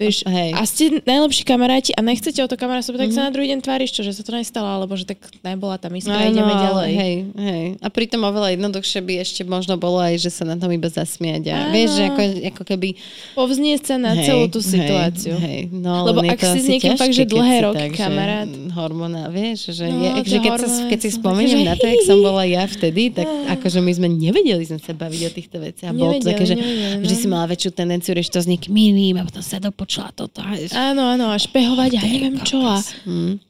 Vieš, 0.00 0.24
hej. 0.24 0.56
a 0.56 0.64
ste 0.64 1.04
najlepší 1.04 1.44
kamaráti 1.44 1.92
a 1.92 2.00
nechcete 2.00 2.40
o 2.40 2.48
to 2.48 2.56
kamarátstvo, 2.56 2.96
tak 2.96 3.12
mm-hmm. 3.12 3.16
sa 3.16 3.20
mhm. 3.22 3.26
na 3.28 3.32
druhý 3.36 3.46
deň 3.52 3.60
tváriš, 3.60 3.90
čo, 3.92 4.00
že 4.00 4.16
sa 4.16 4.24
to 4.24 4.32
nestalo, 4.32 4.64
alebo 4.64 4.96
že 4.96 5.04
tak 5.04 5.20
nebola 5.44 5.76
tam 5.76 5.92
iskra, 5.92 6.16
no, 6.16 6.32
ideme 6.32 6.48
ďalej. 6.48 6.90
Hej, 6.96 7.14
hej. 7.36 7.64
A 7.76 7.86
pritom 7.92 8.24
oveľa 8.24 8.56
jednoduchšie 8.56 9.04
by 9.04 9.14
ešte 9.20 9.44
možno 9.44 9.76
bolo 9.76 10.00
aj, 10.00 10.16
že 10.16 10.32
sa 10.32 10.48
na 10.48 10.56
tom 10.56 10.72
iba 10.72 10.88
zasmiať. 10.88 11.44
A 11.52 11.68
vieš, 11.68 12.00
že 12.00 12.02
ako, 12.08 12.22
ako 12.56 12.62
keby... 12.72 12.88
Povznieť 13.36 13.80
sa 13.84 13.96
na 14.00 14.16
hej, 14.16 14.32
celú 14.32 14.44
tú 14.48 14.64
situáciu. 14.64 15.36
Hej, 15.36 15.68
hej. 15.68 15.76
No, 15.76 16.08
Lebo 16.08 16.24
ak 16.24 16.40
si 16.40 16.58
s 16.64 16.66
niekým 16.72 16.96
fakt, 16.96 17.12
že 17.12 17.28
dlhé 17.28 17.56
roky 17.68 17.92
kamarát. 17.92 18.48
Hormona, 18.72 19.28
vieš, 19.28 19.76
že, 19.76 19.92
no, 19.92 20.00
je, 20.00 20.24
že 20.24 20.38
keď, 20.40 20.52
sa, 20.56 20.68
keď 20.88 20.98
si 21.04 21.10
spomeniem 21.12 21.68
na 21.68 21.76
to, 21.76 21.84
jak 21.84 22.08
som 22.08 22.18
bola 22.24 22.48
ja 22.48 22.64
vtedy, 22.64 23.12
tak 23.12 23.28
akože 23.60 23.84
my 23.84 23.92
sme 23.92 24.08
nevedeli 24.08 24.64
sme 24.64 24.80
sa 24.80 24.96
baviť 24.96 25.20
o 25.28 25.30
týchto 25.30 25.56
veciach. 25.60 25.92
A 25.92 25.94
bolo 25.94 26.16
to 26.16 26.32
také, 26.32 26.48
že 26.48 26.56
vždy 27.04 27.14
si 27.14 27.26
mala 27.28 27.44
väčšiu 27.52 27.70
tendenciu 27.76 28.16
riešiť 28.16 28.32
to 28.32 28.40
s 28.40 28.48
niekým 28.48 28.72
iným 28.72 29.20
a 29.20 29.28
potom 29.28 29.44
sa 29.44 29.60
dopočula 29.82 30.14
toto. 30.14 30.46
Áno, 30.78 31.02
áno, 31.10 31.34
a 31.34 31.36
špehovať 31.42 31.98
a 31.98 32.02
neviem 32.06 32.38
čo. 32.46 32.62
A... 32.62 32.78
Hmm. 33.02 33.42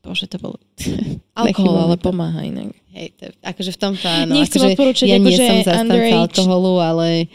Bože, 0.00 0.24
to 0.26 0.40
bolo... 0.40 0.56
Alkohol 1.38 1.92
ale 1.92 1.96
pomáha 2.00 2.40
inak. 2.40 2.72
Hej, 2.96 3.12
to, 3.20 3.24
akože 3.44 3.70
v 3.76 3.78
tomto 3.78 4.06
áno. 4.08 4.32
Nechcem 4.32 4.64
akože 4.64 4.72
odporúčať, 4.72 5.06
ja 5.12 5.20
nie 5.20 5.36
akože 5.36 5.44
som 5.44 5.56
zastanca 5.60 6.16
alkoholu, 6.24 6.72
ale... 6.80 7.28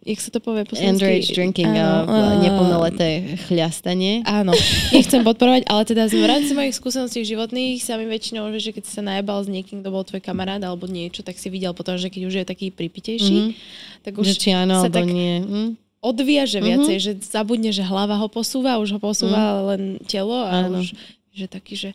Jak 0.00 0.16
sa 0.16 0.32
to 0.32 0.40
povie 0.40 0.64
po 0.64 0.80
Underage 0.80 1.28
drinking, 1.28 1.76
áno, 1.76 2.08
uh, 2.08 2.40
neplnoleté 2.40 3.36
chľastanie. 3.44 4.24
Áno, 4.24 4.56
nechcem 4.96 5.20
podporovať, 5.20 5.68
ale 5.68 5.82
teda 5.84 6.08
v 6.08 6.24
rámci 6.24 6.56
mojich 6.56 6.72
skúseností 6.72 7.20
životných 7.20 7.84
sa 7.84 8.00
mi 8.00 8.08
väčšinou, 8.08 8.48
že 8.56 8.72
keď 8.72 8.88
si 8.88 8.96
sa 8.96 9.04
najebal 9.04 9.44
s 9.44 9.52
niekým, 9.52 9.84
kto 9.84 9.92
bol 9.92 10.00
tvoj 10.00 10.24
kamarát 10.24 10.56
alebo 10.64 10.88
niečo, 10.88 11.20
tak 11.20 11.36
si 11.36 11.52
videl 11.52 11.76
potom, 11.76 12.00
že 12.00 12.08
keď 12.08 12.22
už 12.32 12.34
je 12.40 12.44
taký 12.48 12.72
pripitejší, 12.72 13.52
mm-hmm. 13.52 14.00
tak 14.00 14.16
už 14.16 14.24
že 14.24 14.34
či 14.40 14.48
áno, 14.56 14.80
sa 14.80 14.88
tak... 14.88 15.04
nie. 15.04 15.44
Mm 15.44 15.89
odviaže 16.00 16.64
viacej, 16.64 16.96
mm-hmm. 16.96 17.20
že 17.20 17.28
zabudne, 17.28 17.70
že 17.70 17.84
hlava 17.84 18.16
ho 18.16 18.28
posúva, 18.28 18.80
už 18.80 18.96
ho 18.96 19.00
posúva 19.00 19.60
mm. 19.60 19.64
len 19.68 19.82
telo 20.08 20.44
a 20.44 20.64
áno. 20.64 20.80
už, 20.80 20.96
že 21.32 21.46
taký, 21.46 21.76
že 21.76 21.90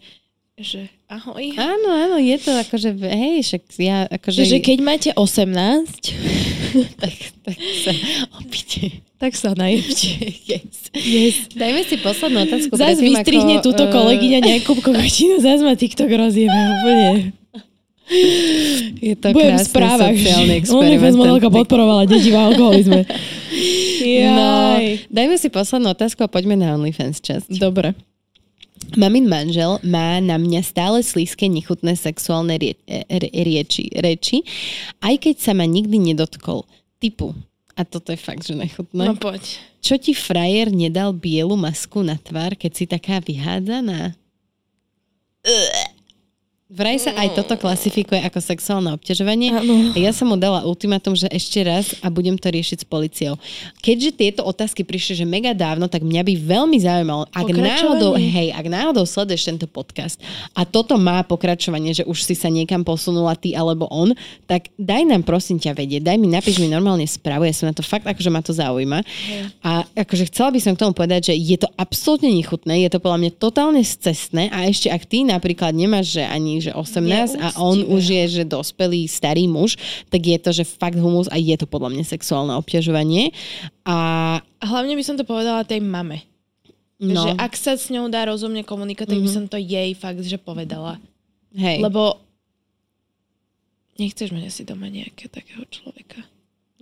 že 0.55 0.87
ahoj. 1.11 1.51
Áno, 1.59 1.89
áno, 1.91 2.15
je 2.15 2.39
to 2.39 2.55
akože, 2.55 2.95
hej, 2.95 3.43
však 3.43 3.63
ja 3.75 4.07
akože... 4.07 4.47
Že 4.47 4.63
keď 4.63 4.77
máte 4.79 5.09
18, 5.11 5.51
tak, 7.03 7.13
tak 7.43 7.57
sa 7.59 7.91
opite. 8.39 9.03
Tak 9.19 9.35
sa 9.35 9.51
najebte. 9.51 10.15
Yes. 10.47 10.91
yes. 10.95 11.35
Dajme 11.51 11.83
si 11.83 11.99
poslednú 11.99 12.47
otázku. 12.47 12.71
Zas 12.79 12.99
vystrihne 13.03 13.59
ako, 13.59 13.67
túto 13.67 13.83
uh... 13.83 13.91
kolegyňa 13.91 14.39
nejakú 14.39 14.79
kovačinu, 14.87 15.43
zás 15.43 15.59
ma 15.59 15.75
TikTok 15.75 16.07
rozjebe 16.07 16.55
úplne. 16.55 17.35
Je 19.01 19.15
to 19.17 19.33
Budem 19.33 19.57
krásny 19.57 19.69
správach, 19.69 20.13
sociálny 20.13 20.53
experiment. 20.61 20.85
OnlyFans 20.85 21.15
modelka 21.17 21.47
podporovala 21.49 22.03
deti 22.05 22.29
v 22.29 22.37
alkoholizme. 22.37 23.01
No, 24.05 24.77
dajme 25.09 25.33
si 25.41 25.49
poslednú 25.49 25.89
otázku 25.89 26.21
a 26.21 26.29
poďme 26.29 26.53
na 26.53 26.77
OnlyFans 26.77 27.17
časť. 27.25 27.57
Dobre. 27.57 27.97
Mamin 28.93 29.25
manžel 29.25 29.81
má 29.81 30.21
na 30.21 30.37
mňa 30.37 30.61
stále 30.61 31.01
slízke, 31.01 31.49
nechutné 31.49 31.97
sexuálne 31.97 32.53
rie, 32.53 32.77
re, 32.85 33.29
rieči, 33.33 33.89
reči, 33.97 34.45
aj 35.01 35.25
keď 35.25 35.35
sa 35.41 35.51
ma 35.57 35.65
nikdy 35.65 35.97
nedotkol. 35.97 36.69
Typu, 37.01 37.33
a 37.75 37.83
toto 37.83 38.15
je 38.15 38.19
fakt, 38.19 38.47
že 38.47 38.55
nechutné. 38.55 39.03
No 39.03 39.19
poď. 39.19 39.59
Čo 39.83 39.99
ti 39.99 40.15
frajer 40.15 40.71
nedal 40.71 41.11
bielu 41.11 41.57
masku 41.59 42.05
na 42.05 42.15
tvár, 42.15 42.55
keď 42.55 42.71
si 42.71 42.85
taká 42.87 43.19
vyhádzaná? 43.19 44.15
Uh. 45.43 45.94
Vraj 46.75 46.99
sa 46.99 47.15
aj 47.15 47.39
toto 47.39 47.55
klasifikuje 47.55 48.19
ako 48.19 48.43
sexuálne 48.43 48.91
obťažovanie. 48.99 49.47
Ano. 49.55 49.95
Ja 49.95 50.11
som 50.11 50.27
mu 50.27 50.35
dala 50.35 50.67
ultimátum, 50.67 51.15
že 51.15 51.31
ešte 51.31 51.63
raz 51.63 51.95
a 52.03 52.11
budem 52.11 52.35
to 52.35 52.51
riešiť 52.51 52.83
s 52.83 52.85
policiou. 52.85 53.39
Keďže 53.79 54.11
tieto 54.11 54.41
otázky 54.43 54.83
prišli, 54.83 55.23
že 55.23 55.25
mega 55.25 55.55
dávno, 55.55 55.87
tak 55.87 56.03
mňa 56.03 56.27
by 56.27 56.33
veľmi 56.35 56.75
zaujímalo, 56.83 57.31
ak 57.31 57.47
náhodou, 57.47 58.19
hej, 58.19 58.51
ak 58.51 58.67
náhodou 58.67 59.07
sleduješ 59.07 59.47
tento 59.47 59.71
podcast 59.71 60.19
a 60.51 60.67
toto 60.67 60.99
má 60.99 61.23
pokračovanie, 61.23 61.95
že 61.95 62.03
už 62.03 62.27
si 62.27 62.35
sa 62.35 62.51
niekam 62.51 62.83
posunula 62.83 63.39
ty 63.39 63.55
alebo 63.55 63.87
on, 63.87 64.11
tak 64.43 64.67
daj 64.75 65.07
nám 65.07 65.23
prosím 65.23 65.63
ťa 65.63 65.79
vedieť, 65.79 66.03
daj 66.03 66.19
mi, 66.19 66.27
napíš 66.27 66.59
mi 66.59 66.67
normálne 66.67 67.07
správu, 67.07 67.47
ja 67.47 67.55
som 67.55 67.71
na 67.71 67.75
to 67.77 67.87
fakt, 67.87 68.03
akože 68.03 68.27
ma 68.27 68.43
to 68.43 68.51
zaujíma. 68.51 68.99
Hej. 68.99 69.47
A 69.63 69.87
akože 69.95 70.27
chcela 70.27 70.51
by 70.51 70.59
som 70.59 70.75
k 70.75 70.83
tomu 70.83 70.91
povedať, 70.91 71.31
že 71.31 71.39
je 71.39 71.55
to 71.55 71.71
absolútne 71.79 72.27
nechutné, 72.35 72.83
je 72.83 72.91
to 72.91 72.99
podľa 72.99 73.19
mňa 73.23 73.31
totálne 73.39 73.79
cestné 73.79 74.51
a 74.51 74.67
ešte 74.67 74.91
ak 74.91 75.07
ty 75.07 75.23
napríklad 75.23 75.71
nemáš, 75.71 76.19
že 76.19 76.23
ani 76.27 76.64
že 76.65 76.71
18 76.73 77.37
a 77.37 77.47
on 77.61 77.85
už 77.85 78.03
je, 78.03 78.23
že 78.41 78.43
dospelý 78.43 79.05
starý 79.05 79.45
muž, 79.45 79.77
tak 80.09 80.25
je 80.25 80.37
to, 80.41 80.51
že 80.51 80.63
fakt 80.65 80.97
humus 80.97 81.29
a 81.29 81.37
je 81.37 81.55
to 81.55 81.69
podľa 81.69 81.93
mňa 81.93 82.05
sexuálne 82.05 82.53
obťažovanie. 82.57 83.33
A... 83.85 83.97
hlavne 84.65 84.97
by 84.97 85.03
som 85.05 85.15
to 85.15 85.27
povedala 85.27 85.61
tej 85.67 85.83
mame. 85.83 86.25
No. 86.95 87.27
Že 87.27 87.31
ak 87.35 87.53
sa 87.59 87.75
s 87.75 87.91
ňou 87.91 88.07
dá 88.07 88.23
rozumne 88.23 88.63
komunikovať, 88.63 89.11
tak 89.11 89.19
mm-hmm. 89.19 89.27
by 89.27 89.31
mhm. 89.31 89.37
som 89.37 89.51
to 89.51 89.57
jej 89.59 89.89
fakt, 89.93 90.23
že 90.23 90.39
povedala. 90.39 90.97
Hej. 91.55 91.83
Lebo 91.83 92.19
nechceš 93.99 94.31
mať 94.31 94.43
asi 94.47 94.61
doma 94.67 94.87
nejakého 94.91 95.31
takého 95.31 95.63
človeka. 95.67 96.23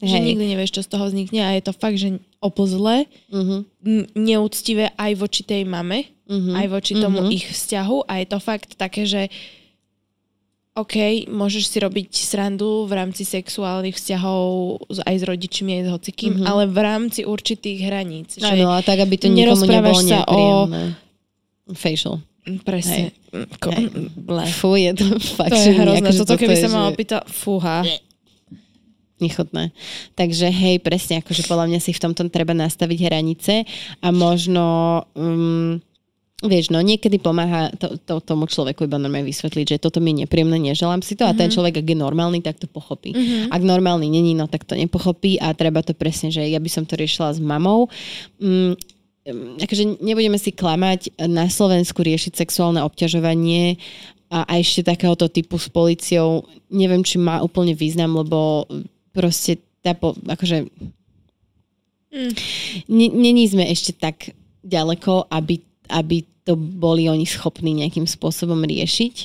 Hej. 0.02 0.10
Že 0.10 0.18
nikdy 0.20 0.44
nevieš, 0.54 0.72
čo 0.74 0.82
z 0.84 0.90
toho 0.92 1.06
vznikne 1.08 1.42
a 1.46 1.56
je 1.56 1.64
to 1.64 1.74
fakt, 1.74 1.98
že 2.02 2.20
opozle, 2.44 3.08
mm-hmm. 3.32 3.62
neúctivé 4.18 4.92
aj 5.00 5.12
voči 5.16 5.42
tej 5.46 5.64
mame, 5.64 6.12
mm-hmm. 6.28 6.54
aj 6.60 6.66
voči 6.68 6.94
tomu 6.98 7.24
mm-hmm. 7.24 7.38
ich 7.40 7.46
vzťahu 7.48 7.98
a 8.10 8.14
je 8.20 8.28
to 8.28 8.40
fakt 8.42 8.76
také, 8.76 9.08
že 9.08 9.32
OK, 10.74 10.96
môžeš 11.28 11.64
si 11.68 11.78
robiť 11.78 12.10
srandu 12.12 12.84
v 12.84 12.94
rámci 12.96 13.22
sexuálnych 13.22 13.94
vzťahov 13.94 14.42
aj 15.00 15.16
s 15.16 15.24
rodičmi, 15.24 15.70
aj 15.72 15.84
s 15.84 15.90
hocikým, 15.92 16.34
Mhm. 16.36 16.46
ale 16.46 16.64
v 16.66 16.78
rámci 16.80 17.22
určitých 17.24 17.80
hraníc. 17.84 18.30
Áno, 18.40 18.72
a 18.72 18.82
tak, 18.82 18.98
aby 19.00 19.14
to 19.16 19.30
nikomu 19.30 19.64
nebolo 19.64 20.02
sa 20.02 20.26
o- 20.26 20.66
nepríjemné. 20.66 20.84
Facial. 21.72 22.16
Presne. 22.60 23.14
Ko- 23.56 23.70
Hej. 23.72 23.86
Ble. 24.18 24.44
Fú, 24.50 24.74
je 24.74 24.92
to 24.94 25.06
fakt, 25.38 25.52
To 25.52 25.62
je 25.62 25.72
hrozné. 25.74 26.02
akože 26.02 26.20
Toto 26.20 26.36
keby 26.36 26.56
je, 26.56 26.60
sa 26.60 26.68
ma 26.68 26.82
že 26.82 26.90
opýtal, 26.92 27.22
fúha. 27.24 27.78
Nechutné. 29.16 29.72
Takže 30.12 30.50
hej, 30.50 30.82
presne, 30.82 31.22
akože 31.22 31.46
podľa 31.46 31.70
mňa 31.70 31.80
si 31.80 31.92
v 31.92 32.02
tomto 32.02 32.26
treba 32.28 32.52
nastaviť 32.52 33.00
hranice 33.04 33.64
a 34.00 34.08
možno... 34.10 34.64
Um, 35.14 35.80
Vieš, 36.44 36.76
no 36.76 36.84
niekedy 36.84 37.24
pomáha 37.24 37.72
to, 37.80 37.96
to, 38.04 38.20
tomu 38.20 38.52
človeku 38.52 38.84
iba 38.84 39.00
normálne 39.00 39.32
vysvetliť, 39.32 39.66
že 39.76 39.78
toto 39.80 40.04
mi 40.04 40.12
je 40.12 40.28
nepríjemné, 40.28 40.60
neželám 40.60 41.00
si 41.00 41.16
to 41.16 41.24
a 41.24 41.32
ten 41.32 41.48
človek, 41.48 41.80
ak 41.80 41.88
je 41.88 41.98
normálny, 41.98 42.44
tak 42.44 42.60
to 42.60 42.68
pochopí. 42.68 43.16
Mhm. 43.16 43.48
Ak 43.48 43.64
normálny 43.64 44.12
není, 44.12 44.36
no 44.36 44.52
tak 44.52 44.68
to 44.68 44.76
nepochopí 44.76 45.40
a 45.40 45.56
treba 45.56 45.80
to 45.80 45.96
presne, 45.96 46.30
že 46.36 46.44
ja 46.44 46.60
by 46.60 46.70
som 46.70 46.84
to 46.84 47.00
riešila 47.00 47.32
s 47.32 47.40
mamou. 47.40 47.88
Mm, 48.44 48.76
akože 49.64 50.04
nebudeme 50.04 50.36
si 50.36 50.52
klamať, 50.52 51.16
na 51.32 51.48
Slovensku 51.48 52.04
riešiť 52.04 52.36
sexuálne 52.36 52.84
obťažovanie 52.84 53.80
a, 54.28 54.44
a 54.44 54.54
ešte 54.60 54.84
takéhoto 54.84 55.32
typu 55.32 55.56
s 55.56 55.72
policiou, 55.72 56.44
neviem, 56.68 57.08
či 57.08 57.16
má 57.16 57.40
úplne 57.40 57.72
význam, 57.72 58.20
lebo 58.20 58.68
proste 59.16 59.64
tá 59.80 59.96
po, 59.96 60.12
akože 60.28 60.68
Mm. 62.14 62.30
ne- 62.94 63.14
není 63.18 63.50
sme 63.50 63.66
ešte 63.66 63.98
tak 63.98 64.38
ďaleko, 64.62 65.34
aby, 65.34 65.58
aby 65.90 66.22
to 66.44 66.60
boli 66.60 67.08
oni 67.08 67.24
schopní 67.24 67.72
nejakým 67.72 68.08
spôsobom 68.08 68.64
riešiť 68.64 69.16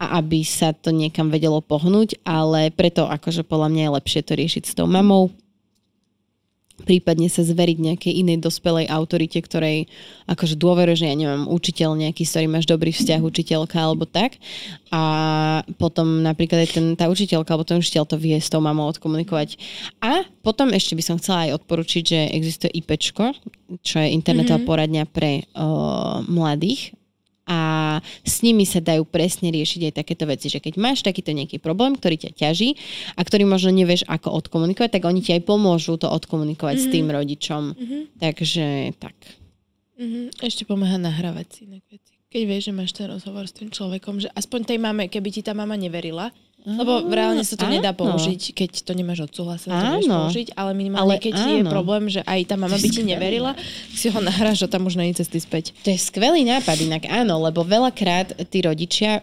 a 0.00 0.18
aby 0.18 0.42
sa 0.42 0.74
to 0.74 0.90
niekam 0.90 1.30
vedelo 1.30 1.62
pohnúť, 1.62 2.20
ale 2.26 2.72
preto 2.74 3.06
akože 3.06 3.46
podľa 3.46 3.68
mňa 3.70 3.82
je 3.86 3.94
lepšie 4.00 4.20
to 4.26 4.32
riešiť 4.34 4.62
s 4.66 4.74
tou 4.74 4.88
mamou, 4.90 5.30
prípadne 6.82 7.30
sa 7.30 7.46
zveriť 7.46 7.78
nejakej 7.78 8.12
inej 8.18 8.42
dospelej 8.42 8.90
autorite, 8.90 9.38
ktorej 9.38 9.86
akože 10.26 10.58
dôveruje, 10.58 11.06
že 11.06 11.06
ja 11.06 11.14
neviem, 11.14 11.46
učiteľ 11.46 11.94
nejaký, 11.94 12.26
s 12.26 12.34
ktorým 12.34 12.58
máš 12.58 12.66
dobrý 12.66 12.90
vzťah, 12.90 13.22
učiteľka 13.22 13.78
alebo 13.78 14.04
tak. 14.04 14.42
A 14.90 15.02
potom 15.78 16.26
napríklad 16.26 16.66
aj 16.66 16.70
ten, 16.74 16.86
tá 16.98 17.06
učiteľka 17.06 17.54
alebo 17.54 17.66
ten 17.66 17.78
učiteľ 17.78 18.02
to 18.10 18.18
vie 18.18 18.34
s 18.34 18.50
tou 18.50 18.58
mamou 18.58 18.90
odkomunikovať. 18.90 19.54
A 20.02 20.26
potom 20.42 20.74
ešte 20.74 20.98
by 20.98 21.02
som 21.06 21.18
chcela 21.22 21.46
aj 21.46 21.62
odporučiť, 21.62 22.02
že 22.02 22.20
existuje 22.34 22.70
IPčko, 22.82 23.30
čo 23.86 23.96
je 24.02 24.10
internetová 24.10 24.58
mm-hmm. 24.58 24.70
poradňa 24.70 25.04
pre 25.08 25.46
uh, 25.54 26.20
mladých 26.26 26.92
a 27.44 28.00
s 28.24 28.40
nimi 28.40 28.64
sa 28.64 28.80
dajú 28.80 29.04
presne 29.04 29.52
riešiť 29.52 29.92
aj 29.92 29.96
takéto 30.00 30.24
veci, 30.24 30.48
že 30.48 30.64
keď 30.64 30.80
máš 30.80 31.04
takýto 31.04 31.36
nejaký 31.36 31.60
problém, 31.60 31.92
ktorý 31.92 32.16
ťa 32.16 32.30
ťaží 32.32 32.80
a 33.14 33.20
ktorý 33.20 33.44
možno 33.44 33.68
nevieš, 33.72 34.08
ako 34.08 34.32
odkomunikovať, 34.44 34.96
tak 34.96 35.04
oni 35.04 35.20
ti 35.20 35.36
aj 35.36 35.44
pomôžu 35.44 36.00
to 36.00 36.08
odkomunikovať 36.08 36.76
mm-hmm. 36.80 36.90
s 36.90 36.94
tým 36.94 37.06
rodičom. 37.12 37.62
Mhm. 37.76 37.98
Takže 38.20 38.66
tak. 38.96 39.16
Mhm. 40.00 40.40
Ešte 40.40 40.64
pomáha 40.64 40.96
nahrávať 40.96 41.46
si 41.52 41.60
inak 41.68 41.84
veci. 41.92 42.16
Keď 42.34 42.42
vieš, 42.50 42.62
že 42.66 42.72
máš 42.74 42.90
ten 42.90 43.06
rozhovor 43.06 43.46
s 43.46 43.54
tým 43.54 43.70
človekom, 43.70 44.18
že 44.18 44.28
aspoň 44.34 44.74
tej 44.74 44.78
mame, 44.82 45.06
keby 45.06 45.30
ti 45.30 45.40
tá 45.46 45.54
mama 45.54 45.78
neverila, 45.78 46.34
lebo 46.64 47.04
reálne 47.12 47.44
sa 47.44 47.60
to 47.60 47.68
nedá 47.68 47.92
áno. 47.92 48.16
použiť, 48.16 48.56
keď 48.56 48.88
to 48.88 48.96
nemáš 48.96 49.28
odsúhlasené, 49.28 49.76
to 49.76 50.08
Áno. 50.08 50.26
použiť, 50.26 50.56
ale 50.56 50.72
minimálne 50.72 51.04
Ale 51.04 51.20
keď 51.20 51.32
je 51.36 51.60
áno. 51.60 51.68
problém, 51.68 52.08
že 52.08 52.24
aj 52.24 52.40
tá 52.48 52.56
mama 52.56 52.80
by 52.80 52.88
ti 52.88 53.04
neverila, 53.04 53.52
si 53.92 54.08
ho 54.08 54.16
nahráš 54.16 54.64
a 54.64 54.68
tam 54.72 54.88
už 54.88 54.96
není 54.96 55.12
cesty 55.12 55.36
späť. 55.36 55.76
To 55.84 55.92
je 55.92 56.00
skvelý 56.00 56.40
nápad, 56.48 56.80
inak 56.80 57.04
áno, 57.04 57.36
lebo 57.44 57.60
veľakrát 57.68 58.48
tí 58.48 58.64
rodičia, 58.64 59.20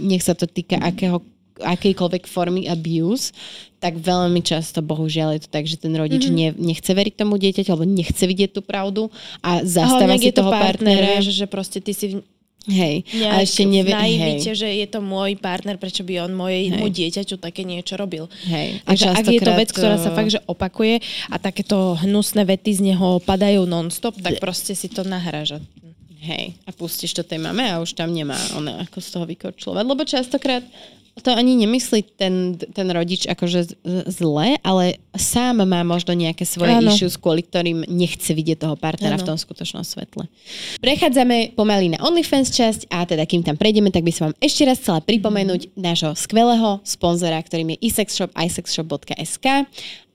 nech 0.00 0.24
sa 0.24 0.32
to 0.32 0.48
týka 0.48 0.80
akého, 0.80 1.20
akejkoľvek 1.60 2.24
formy 2.24 2.64
abuse, 2.64 3.36
tak 3.78 4.00
veľmi 4.00 4.40
často, 4.42 4.80
bohužiaľ, 4.80 5.38
je 5.38 5.42
to 5.44 5.50
tak, 5.52 5.68
že 5.68 5.78
ten 5.78 5.92
rodič 5.94 6.26
mm-hmm. 6.26 6.56
ne, 6.56 6.72
nechce 6.72 6.88
veriť 6.88 7.14
tomu 7.14 7.36
dieťaťu, 7.38 7.70
alebo 7.70 7.86
nechce 7.86 8.24
vidieť 8.24 8.50
tú 8.56 8.64
pravdu 8.64 9.12
a 9.44 9.60
zastáva 9.62 10.16
si 10.18 10.30
je 10.30 10.34
to 10.34 10.42
toho 10.42 10.50
partner, 10.50 10.98
partnera. 10.98 11.06
vieš, 11.20 11.36
že 11.36 11.46
proste 11.46 11.78
ty 11.78 11.92
si 11.94 12.18
Hej, 12.66 13.06
nejak 13.14 13.32
a 13.32 13.34
ešte 13.46 13.62
nevie, 13.64 13.94
naivite, 13.94 14.52
hej, 14.52 14.58
že 14.58 14.68
je 14.68 14.86
to 14.90 15.00
môj 15.00 15.38
partner, 15.40 15.80
prečo 15.80 16.04
by 16.04 16.28
on 16.28 16.36
mojemu 16.36 16.84
dieťaťu 16.84 17.40
také 17.40 17.64
niečo 17.64 17.96
robil. 17.96 18.28
hej. 18.44 18.82
Takže 18.84 19.06
ak 19.14 19.24
je 19.24 19.40
to 19.40 19.52
vec, 19.56 19.70
ktorá 19.72 19.96
sa 19.96 20.10
fakt, 20.12 20.34
že 20.34 20.40
opakuje 20.44 21.00
a 21.32 21.40
takéto 21.40 21.96
hnusné 22.02 22.44
vety 22.44 22.70
z 22.76 22.80
neho 22.92 23.22
padajú 23.24 23.64
non-stop, 23.64 24.20
tak 24.20 24.36
proste 24.42 24.76
si 24.76 24.92
to 24.92 25.00
nahráža. 25.06 25.64
Hej, 26.18 26.58
a 26.66 26.74
pustíš 26.74 27.14
to 27.14 27.22
tej 27.22 27.38
mame 27.38 27.62
a 27.62 27.78
už 27.78 27.94
tam 27.94 28.10
nemá 28.10 28.34
ona 28.58 28.82
ako 28.82 28.98
z 28.98 29.08
toho 29.14 29.24
vykorčľovať. 29.24 29.84
Lebo 29.86 30.02
častokrát 30.02 30.66
to 31.20 31.30
ani 31.34 31.58
nemyslí 31.58 32.18
ten, 32.18 32.56
ten 32.56 32.88
rodič 32.90 33.28
akože 33.28 33.78
zle, 34.08 34.58
ale 34.62 34.84
sám 35.14 35.62
má 35.66 35.82
možno 35.82 36.14
nejaké 36.14 36.42
svoje 36.46 36.78
Áno. 36.78 36.90
issues, 36.90 37.18
kvôli 37.18 37.44
ktorým 37.44 37.84
nechce 37.86 38.30
vidieť 38.32 38.64
toho 38.64 38.74
partnera 38.74 39.18
Áno. 39.18 39.24
v 39.24 39.28
tom 39.34 39.38
skutočnom 39.38 39.82
svetle. 39.82 40.26
Prechádzame 40.78 41.58
pomaly 41.58 41.94
na 41.94 41.98
OnlyFans 42.02 42.54
časť 42.54 42.90
a 42.90 43.04
teda 43.04 43.24
kým 43.28 43.42
tam 43.42 43.58
prejdeme, 43.58 43.90
tak 43.92 44.04
by 44.06 44.12
som 44.14 44.22
vám 44.30 44.36
ešte 44.42 44.62
raz 44.66 44.78
chcela 44.80 45.02
pripomenúť 45.02 45.74
nášho 45.74 46.12
skvelého 46.18 46.82
sponzora, 46.82 47.38
ktorým 47.42 47.74
je 47.76 47.90
isexshop, 47.90 48.30
isexshop.sk 48.34 49.68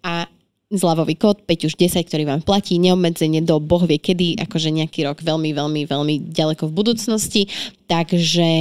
a 0.03 0.27
zľavový 0.73 1.15
kód 1.15 1.45
5 1.45 1.69
už 1.69 1.73
10, 1.77 2.01
ktorý 2.09 2.25
vám 2.25 2.41
platí 2.41 2.81
neobmedzenie 2.81 3.45
do 3.45 3.61
boh 3.61 3.85
vie 3.85 4.01
kedy, 4.01 4.41
akože 4.41 4.73
nejaký 4.73 5.05
rok 5.05 5.21
veľmi, 5.21 5.53
veľmi, 5.53 5.81
veľmi 5.85 6.15
ďaleko 6.33 6.67
v 6.67 6.73
budúcnosti. 6.73 7.41
Takže 7.85 8.51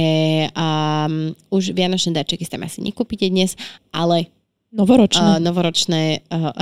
um, 0.53 1.33
už 1.49 1.73
vianočné 1.73 2.13
darčeky 2.13 2.45
tam 2.45 2.61
asi 2.69 2.85
nekúpite 2.85 3.25
dnes, 3.33 3.57
ale 3.89 4.29
uh, 4.29 4.77
Novoročné. 4.77 5.41
novoročné 5.41 6.01
uh, 6.29 6.53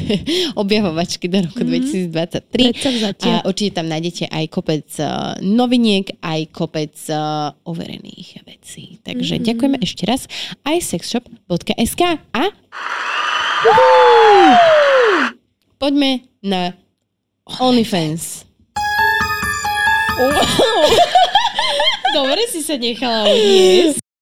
objavovačky 0.62 1.28
do 1.28 1.48
roku 1.48 1.64
Mhm. 1.64 2.12
2023. 2.12 2.48
Predsavzatia. 2.52 3.40
A 3.40 3.44
určite 3.48 3.80
tam 3.80 3.88
nájdete 3.88 4.28
aj 4.28 4.44
kopec 4.52 4.84
uh, 5.00 5.36
noviniek, 5.40 6.12
aj 6.20 6.40
kopec 6.52 6.92
uh, 7.08 7.52
overených 7.64 8.44
vecí. 8.44 9.00
Takže 9.00 9.40
mm-hmm. 9.40 9.48
ďakujeme 9.48 9.76
ešte 9.80 10.02
raz 10.04 10.28
aj 10.64 10.76
sexshop.sk 10.84 12.02
a 12.36 12.44
poďme 15.80 16.28
na 16.44 16.76
OnlyFans. 17.48 18.44
Dobre 22.16 22.44
si 22.52 22.60
sa 22.60 22.76
nechala 22.76 23.24
odniesť. 23.24 24.04